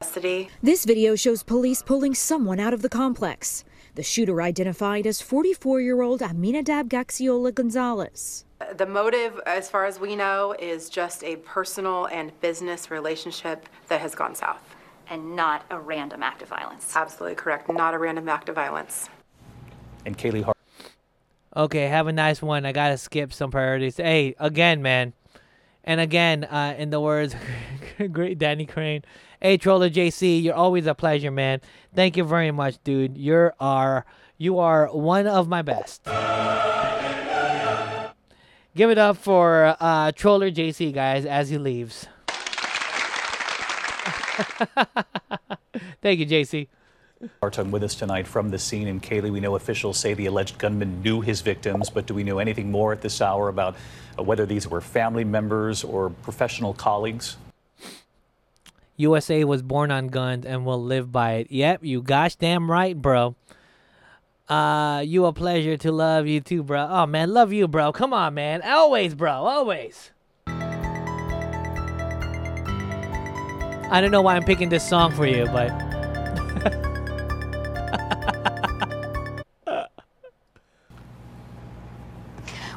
[0.05, 0.51] Custody.
[0.63, 3.65] This video shows police pulling someone out of the complex.
[3.95, 8.45] The shooter identified as 44 year old Aminadab Gaxiola Gonzalez.
[8.77, 14.03] The motive, as far as we know, is just a personal and business relationship that
[14.03, 14.77] has gone south.
[15.09, 16.95] And not a random act of violence.
[16.95, 17.73] Absolutely correct.
[17.73, 19.09] Not a random act of violence.
[20.05, 20.59] And Kaylee Hart.
[21.57, 22.67] Okay, have a nice one.
[22.67, 23.97] I gotta skip some priorities.
[23.97, 25.15] Hey, again, man.
[25.83, 27.35] And again, uh, in the words,
[28.13, 29.03] great Danny Crane.
[29.45, 31.61] Hey, Troller JC, you're always a pleasure, man.
[31.95, 33.19] Thank you very much, dude.
[33.19, 34.07] You're are
[34.39, 36.03] you are one of my best.
[38.75, 42.07] Give it up for uh, Troller JC, guys, as he leaves.
[46.01, 46.69] Thank you, JC.
[47.43, 48.89] Hartung with us tonight from the scene.
[48.89, 52.25] And Kaylee, we know officials say the alleged gunman knew his victims, but do we
[52.25, 53.77] know anything more at this hour about
[54.19, 57.37] uh, whether these were family members or professional colleagues?
[58.97, 61.51] USA was born on guns and will live by it.
[61.51, 63.35] Yep, you gosh damn right, bro.
[64.49, 66.87] Uh, you a pleasure to love you too, bro.
[66.91, 67.93] Oh man, love you, bro.
[67.93, 68.63] Come on, man.
[68.63, 69.33] Always, bro.
[69.33, 70.11] Always.
[73.91, 75.71] I don't know why I'm picking this song for you, but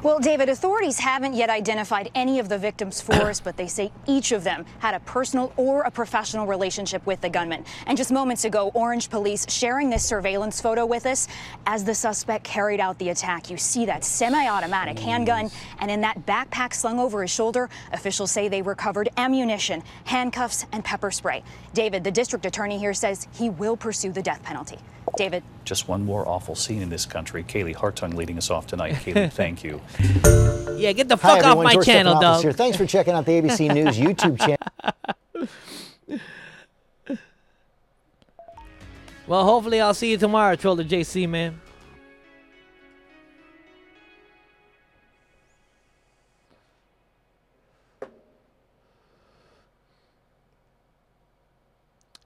[0.08, 4.32] Well, David, authorities haven't yet identified any of the victims' force, but they say each
[4.32, 7.66] of them had a personal or a professional relationship with the gunman.
[7.88, 11.28] And just moments ago, Orange police sharing this surveillance photo with us
[11.66, 13.49] as the suspect carried out the attack.
[13.49, 18.47] You see that semi-automatic handgun, and in that backpack slung over his shoulder, officials say
[18.47, 21.43] they recovered ammunition, handcuffs, and pepper spray.
[21.74, 24.80] David, the district attorney here says he will pursue the death penalty.
[25.18, 25.43] David.
[25.65, 27.43] Just one more awful scene in this country.
[27.43, 28.93] Kaylee Hartung leading us off tonight.
[29.03, 29.82] Kaylee, thank you.
[30.78, 31.63] yeah, get the Hi, fuck off everyone.
[31.65, 32.41] my George channel, Stephanopoulos dog.
[32.43, 32.51] Here.
[32.53, 35.47] Thanks for checking out the ABC News YouTube channel.
[39.28, 41.59] Well, hopefully I'll see you tomorrow, Troller JC, man.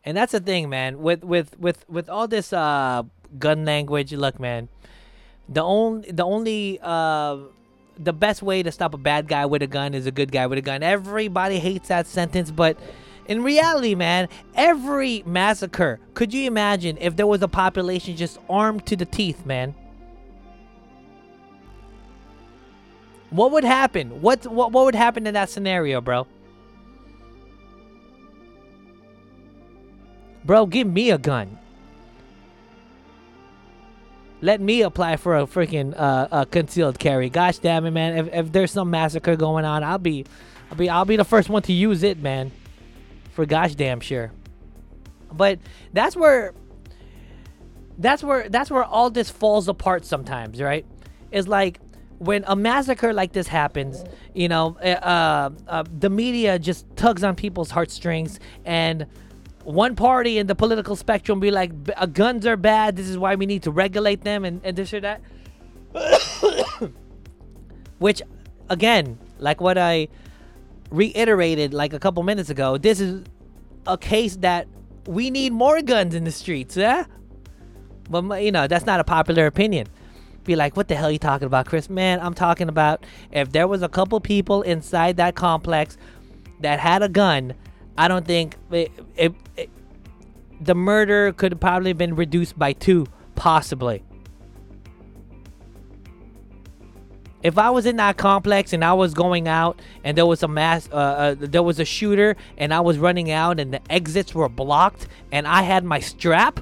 [0.03, 0.99] And that's the thing, man.
[0.99, 3.03] With with with with all this uh
[3.37, 4.69] gun language, look, man.
[5.47, 7.37] The only the only uh
[7.97, 10.47] the best way to stop a bad guy with a gun is a good guy
[10.47, 10.81] with a gun.
[10.81, 12.77] Everybody hates that sentence, but
[13.27, 18.85] in reality, man, every massacre, could you imagine if there was a population just armed
[18.87, 19.75] to the teeth, man?
[23.29, 24.21] What would happen?
[24.21, 26.27] What what what would happen in that scenario, bro?
[30.43, 31.57] Bro, give me a gun.
[34.41, 37.29] Let me apply for a freaking uh, a concealed carry.
[37.29, 38.17] Gosh damn it, man!
[38.17, 40.25] If, if there's some massacre going on, I'll be,
[40.71, 42.51] I'll be, I'll be the first one to use it, man.
[43.33, 44.31] For gosh damn sure.
[45.31, 45.59] But
[45.93, 46.53] that's where,
[47.97, 50.85] that's where, that's where all this falls apart sometimes, right?
[51.31, 51.79] It's like
[52.17, 57.35] when a massacre like this happens, you know, uh, uh, the media just tugs on
[57.35, 59.05] people's heartstrings and
[59.64, 62.95] one party in the political spectrum be like, uh, guns are bad.
[62.95, 65.22] This is why we need to regulate them and, and this or that.
[67.99, 68.22] Which,
[68.70, 70.07] again, like what I
[70.89, 73.24] reiterated like a couple minutes ago, this is
[73.88, 74.67] a case that
[75.08, 77.05] we need more guns in the streets, yeah?
[78.09, 79.88] But, you know, that's not a popular opinion.
[80.43, 81.89] Be like, what the hell are you talking about, Kris?
[81.89, 85.97] Man, I'm talking about if there was a couple people inside that complex
[86.62, 87.54] that had a gun,
[87.97, 89.70] I don't think it, it, it-
[90.59, 94.04] the murder could have probably been reduced by two, possibly.
[97.42, 100.47] If I was in that complex and I was going out and there was a
[100.47, 104.36] mass, uh, uh, there was a shooter and I was running out and the exits
[104.36, 106.59] were blocked and I had my strap,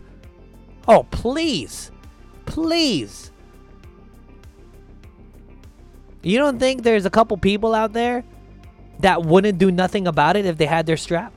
[0.88, 1.92] oh please,
[2.46, 3.32] please.
[6.24, 8.24] You don't think there's a couple people out there
[9.00, 11.34] that wouldn't do nothing about it if they had their strap?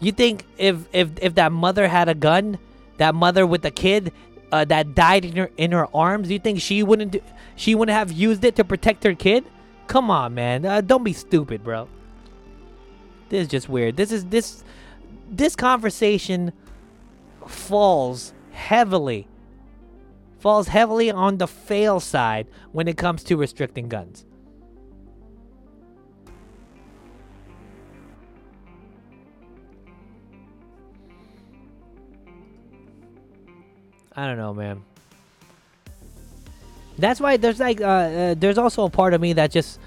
[0.00, 2.58] You think if if if that mother had a gun,
[2.98, 4.12] that mother with the kid
[4.50, 7.20] uh, that died in her in her arms, you think she wouldn't do,
[7.54, 9.44] she wouldn't have used it to protect her kid?
[9.86, 10.64] Come on, man.
[10.64, 11.88] Uh, don't be stupid, bro.
[13.28, 13.96] This is just weird.
[13.96, 14.64] This is this
[15.30, 16.52] this conversation
[17.46, 19.26] falls heavily
[20.42, 24.24] falls heavily on the fail side when it comes to restricting guns.
[34.16, 34.82] I don't know, man.
[36.98, 39.78] That's why there's like uh, uh there's also a part of me that just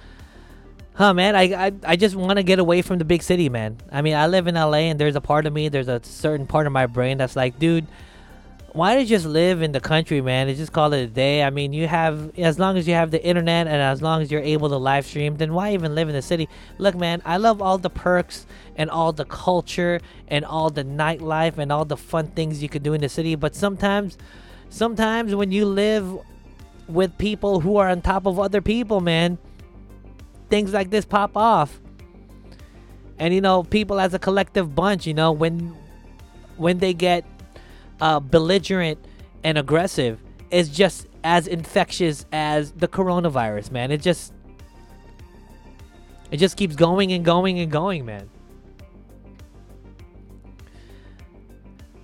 [0.96, 3.78] Huh man, I I, I just want to get away from the big city, man.
[3.92, 6.48] I mean, I live in LA and there's a part of me, there's a certain
[6.48, 7.86] part of my brain that's like, dude,
[8.76, 10.50] why don't you just live in the country, man?
[10.50, 11.44] And just call it a day.
[11.44, 14.30] I mean, you have as long as you have the internet and as long as
[14.30, 16.50] you're able to live stream, then why even live in the city?
[16.78, 18.46] Look, man, I love all the perks
[18.76, 22.84] and all the culture and all the nightlife and all the fun things you could
[22.84, 24.18] do in the city, but sometimes
[24.70, 26.14] sometimes when you live
[26.90, 29.38] with people who are on top of other people, man,
[30.50, 31.80] things like this pop off.
[33.20, 35.74] And you know, people as a collective bunch, you know, when
[36.58, 37.24] when they get
[38.02, 39.00] uh, belligerent
[39.44, 40.20] and aggressive,
[40.52, 43.92] is just as infectious as the coronavirus, man.
[43.92, 44.34] It just
[46.32, 48.30] it just keeps going and going and going, man.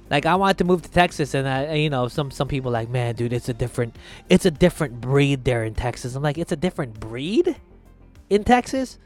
[0.10, 2.90] Like I wanted to move to Texas, and I, you know, some some people like,
[2.90, 3.96] man, dude, it's a different,
[4.28, 6.16] it's a different breed there in Texas.
[6.16, 7.56] I'm like, it's a different breed
[8.30, 8.98] in Texas.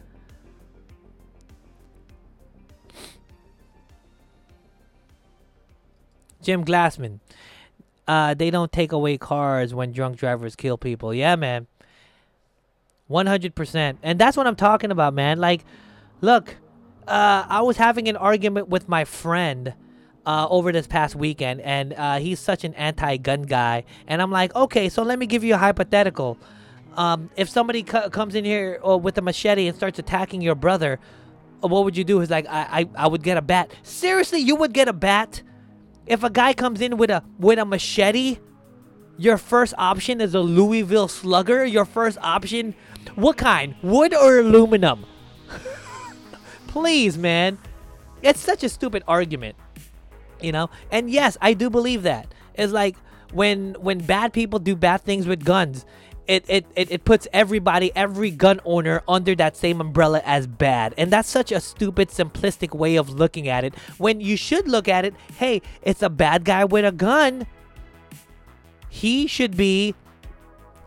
[6.46, 7.20] Jim Glassman,
[8.08, 11.14] uh, they don't take away cars when drunk drivers kill people.
[11.14, 11.66] Yeah, man.
[13.10, 13.98] 100%.
[14.04, 15.40] And that's what I'm talking about, man.
[15.40, 15.66] Like,
[16.22, 16.58] look,
[17.08, 19.74] uh, I was having an argument with my friend
[20.26, 23.84] uh, over this past weekend, and uh, he's such an anti-gun guy.
[24.08, 26.38] And I'm like, okay, so let me give you a hypothetical.
[26.96, 30.56] Um, if somebody co- comes in here uh, with a machete and starts attacking your
[30.56, 31.00] brother,
[31.64, 32.20] uh, what would you do?
[32.20, 33.72] He's like, I, I, I would get a bat.
[33.84, 35.42] Seriously, you would get a bat?
[36.08, 38.40] If a guy comes in with a with a machete,
[39.18, 41.66] your first option is a Louisville Slugger.
[41.66, 42.76] Your first option,
[43.16, 43.76] what kind?
[43.82, 45.06] Wood or aluminum?
[46.68, 47.58] Please, man.
[48.22, 49.56] It's such a stupid argument
[50.42, 52.96] you know and yes i do believe that it's like
[53.34, 55.86] when when bad people do bad things with guns
[56.28, 60.94] it, it, it, it puts everybody every gun owner under that same umbrella as bad.
[60.98, 63.76] And that's such a stupid simplistic way of looking at it.
[63.98, 67.46] When you should look at it hey it's a bad guy with a gun.
[68.90, 69.96] He should be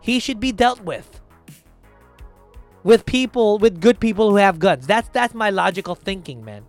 [0.00, 1.20] he should be dealt with.
[2.82, 4.86] With people with good people who have guns.
[4.86, 6.64] That's that's my logical thinking man.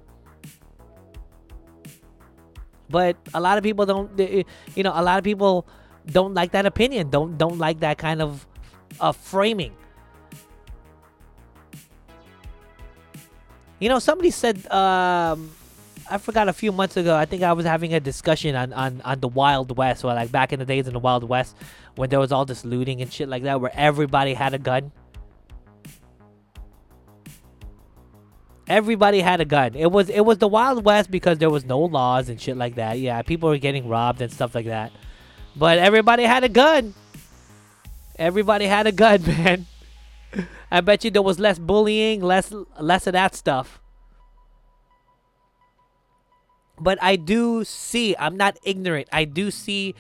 [2.90, 5.68] But a lot of people don't you know a lot of people
[6.06, 7.10] don't like that opinion.
[7.10, 8.46] Don't don't like that kind of
[9.00, 9.74] uh, framing
[13.80, 15.52] you know somebody said um
[16.12, 17.16] I forgot a few months ago.
[17.16, 20.32] I think I was having a discussion on, on, on the Wild West, or like
[20.32, 21.56] back in the days in the Wild West,
[21.96, 24.92] when there was all this looting and shit like that, where everybody had a gun.
[28.68, 29.76] Everybody had a gun.
[29.76, 32.76] It was it was the Wild West because there was no laws and shit like
[32.76, 33.00] that.
[33.00, 34.92] Yeah, people were getting robbed and stuff like that.
[35.56, 36.94] But everybody had a gun.
[38.20, 39.66] Everybody had a gun, man.
[40.70, 43.82] I bet you there was less bullying, less less of that stuff.
[46.80, 49.10] But I do see, I'm not ignorant.
[49.12, 49.96] I do see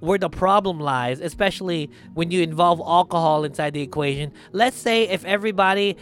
[0.00, 4.32] where the problem lies, especially when you involve alcohol inside the equation.
[4.52, 5.96] Let's say if everybody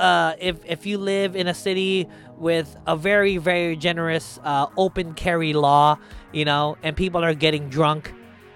[0.00, 5.14] uh, if if you live in a city with a very very generous uh, open
[5.14, 5.98] carry law,
[6.32, 8.12] you know, and people are getting drunk,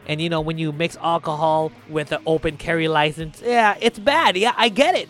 [0.08, 4.36] and you know when you mix alcohol with an open carry license, yeah, it's bad.
[4.36, 5.08] Yeah, I get it.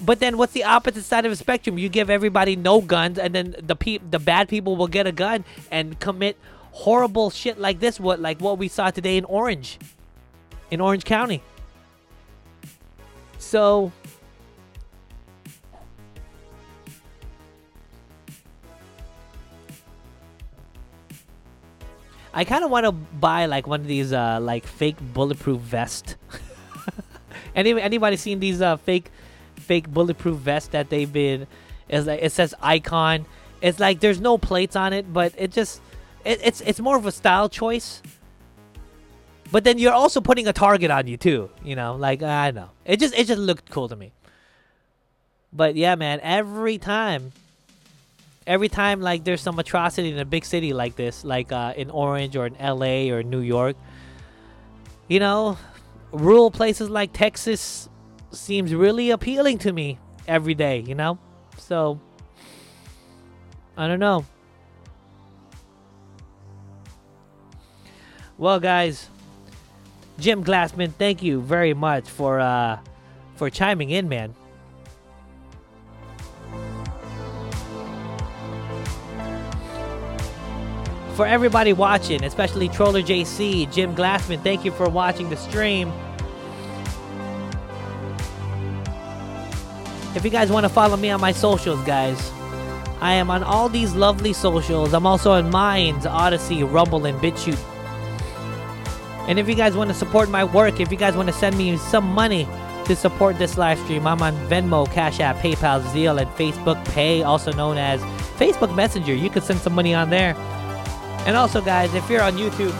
[0.00, 1.76] But then what's the opposite side of the spectrum?
[1.76, 5.12] You give everybody no guns, and then the pe- the bad people will get a
[5.12, 6.36] gun and commit
[6.72, 8.00] horrible shit like this.
[8.00, 9.78] What like what we saw today in Orange,
[10.70, 11.42] in Orange County.
[13.38, 13.92] So
[22.38, 26.14] I kind of want to buy like one of these uh like fake bulletproof vest.
[27.56, 29.10] Any anybody seen these uh fake
[29.56, 31.48] fake bulletproof vests that they've been?
[31.88, 33.26] It's like it says icon.
[33.60, 35.82] It's like there's no plates on it, but it just
[36.24, 38.02] it, it's it's more of a style choice.
[39.50, 41.50] But then you're also putting a target on you too.
[41.64, 42.70] You know, like I know.
[42.84, 44.12] It just it just looked cool to me.
[45.52, 47.32] But yeah, man, every time
[48.48, 51.90] every time like there's some atrocity in a big city like this, like uh, in
[51.90, 53.76] Orange or in LA or New York,
[55.06, 55.58] you know,
[56.10, 57.88] rural places like Texas
[58.32, 61.18] seems really appealing to me every day, you know?
[61.58, 62.00] So
[63.76, 64.24] I don't know.
[68.38, 69.10] Well, guys,
[70.18, 72.78] Jim Glassman, thank you very much for uh
[73.36, 74.34] for chiming in, man.
[81.18, 85.92] For everybody watching, especially Troller JC, Jim Glassman, thank you for watching the stream.
[90.14, 92.30] If you guys want to follow me on my socials, guys,
[93.00, 94.94] I am on all these lovely socials.
[94.94, 97.58] I'm also on Minds, Odysee, Rumble, and BitChute.
[99.26, 101.58] And if you guys want to support my work, if you guys want to send
[101.58, 102.46] me some money
[102.84, 107.24] to support this live stream, I'm on Venmo, Cash App, PayPal, Zelle, and Facebook Pay,
[107.24, 108.00] also known as
[108.38, 109.14] Facebook Messenger.
[109.14, 110.36] You could send some money on there.
[111.26, 112.74] And also, guys, if you're on YouTube,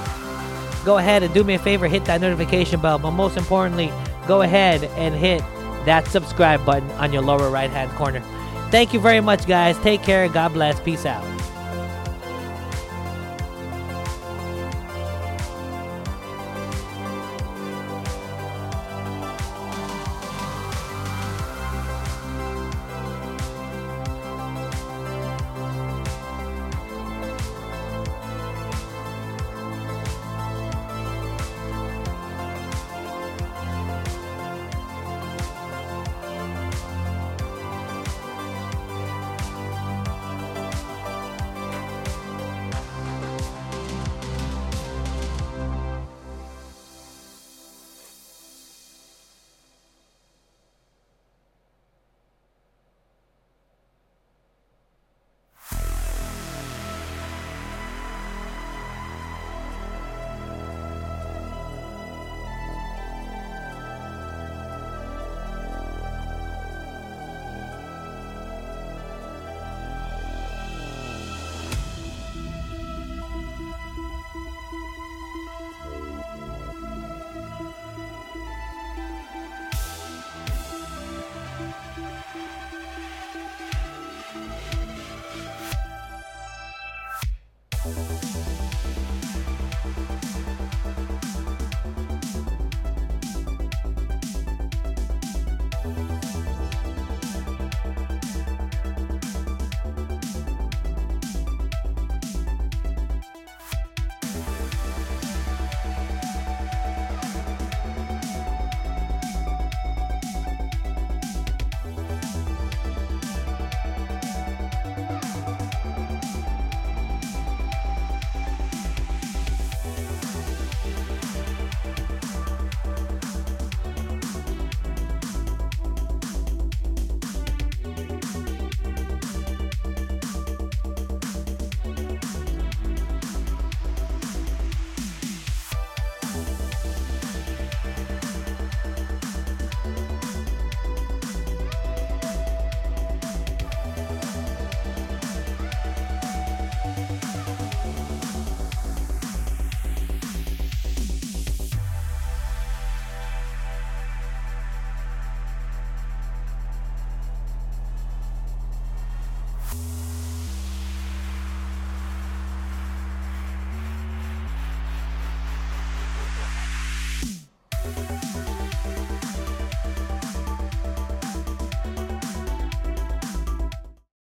[0.84, 2.98] go ahead and do me a favor, hit that notification bell.
[2.98, 3.92] But most importantly,
[4.26, 5.40] go ahead and hit
[5.84, 8.20] that subscribe button on your lower right hand corner.
[8.70, 9.78] Thank you very much, guys.
[9.78, 10.28] Take care.
[10.28, 10.78] God bless.
[10.80, 11.37] Peace out.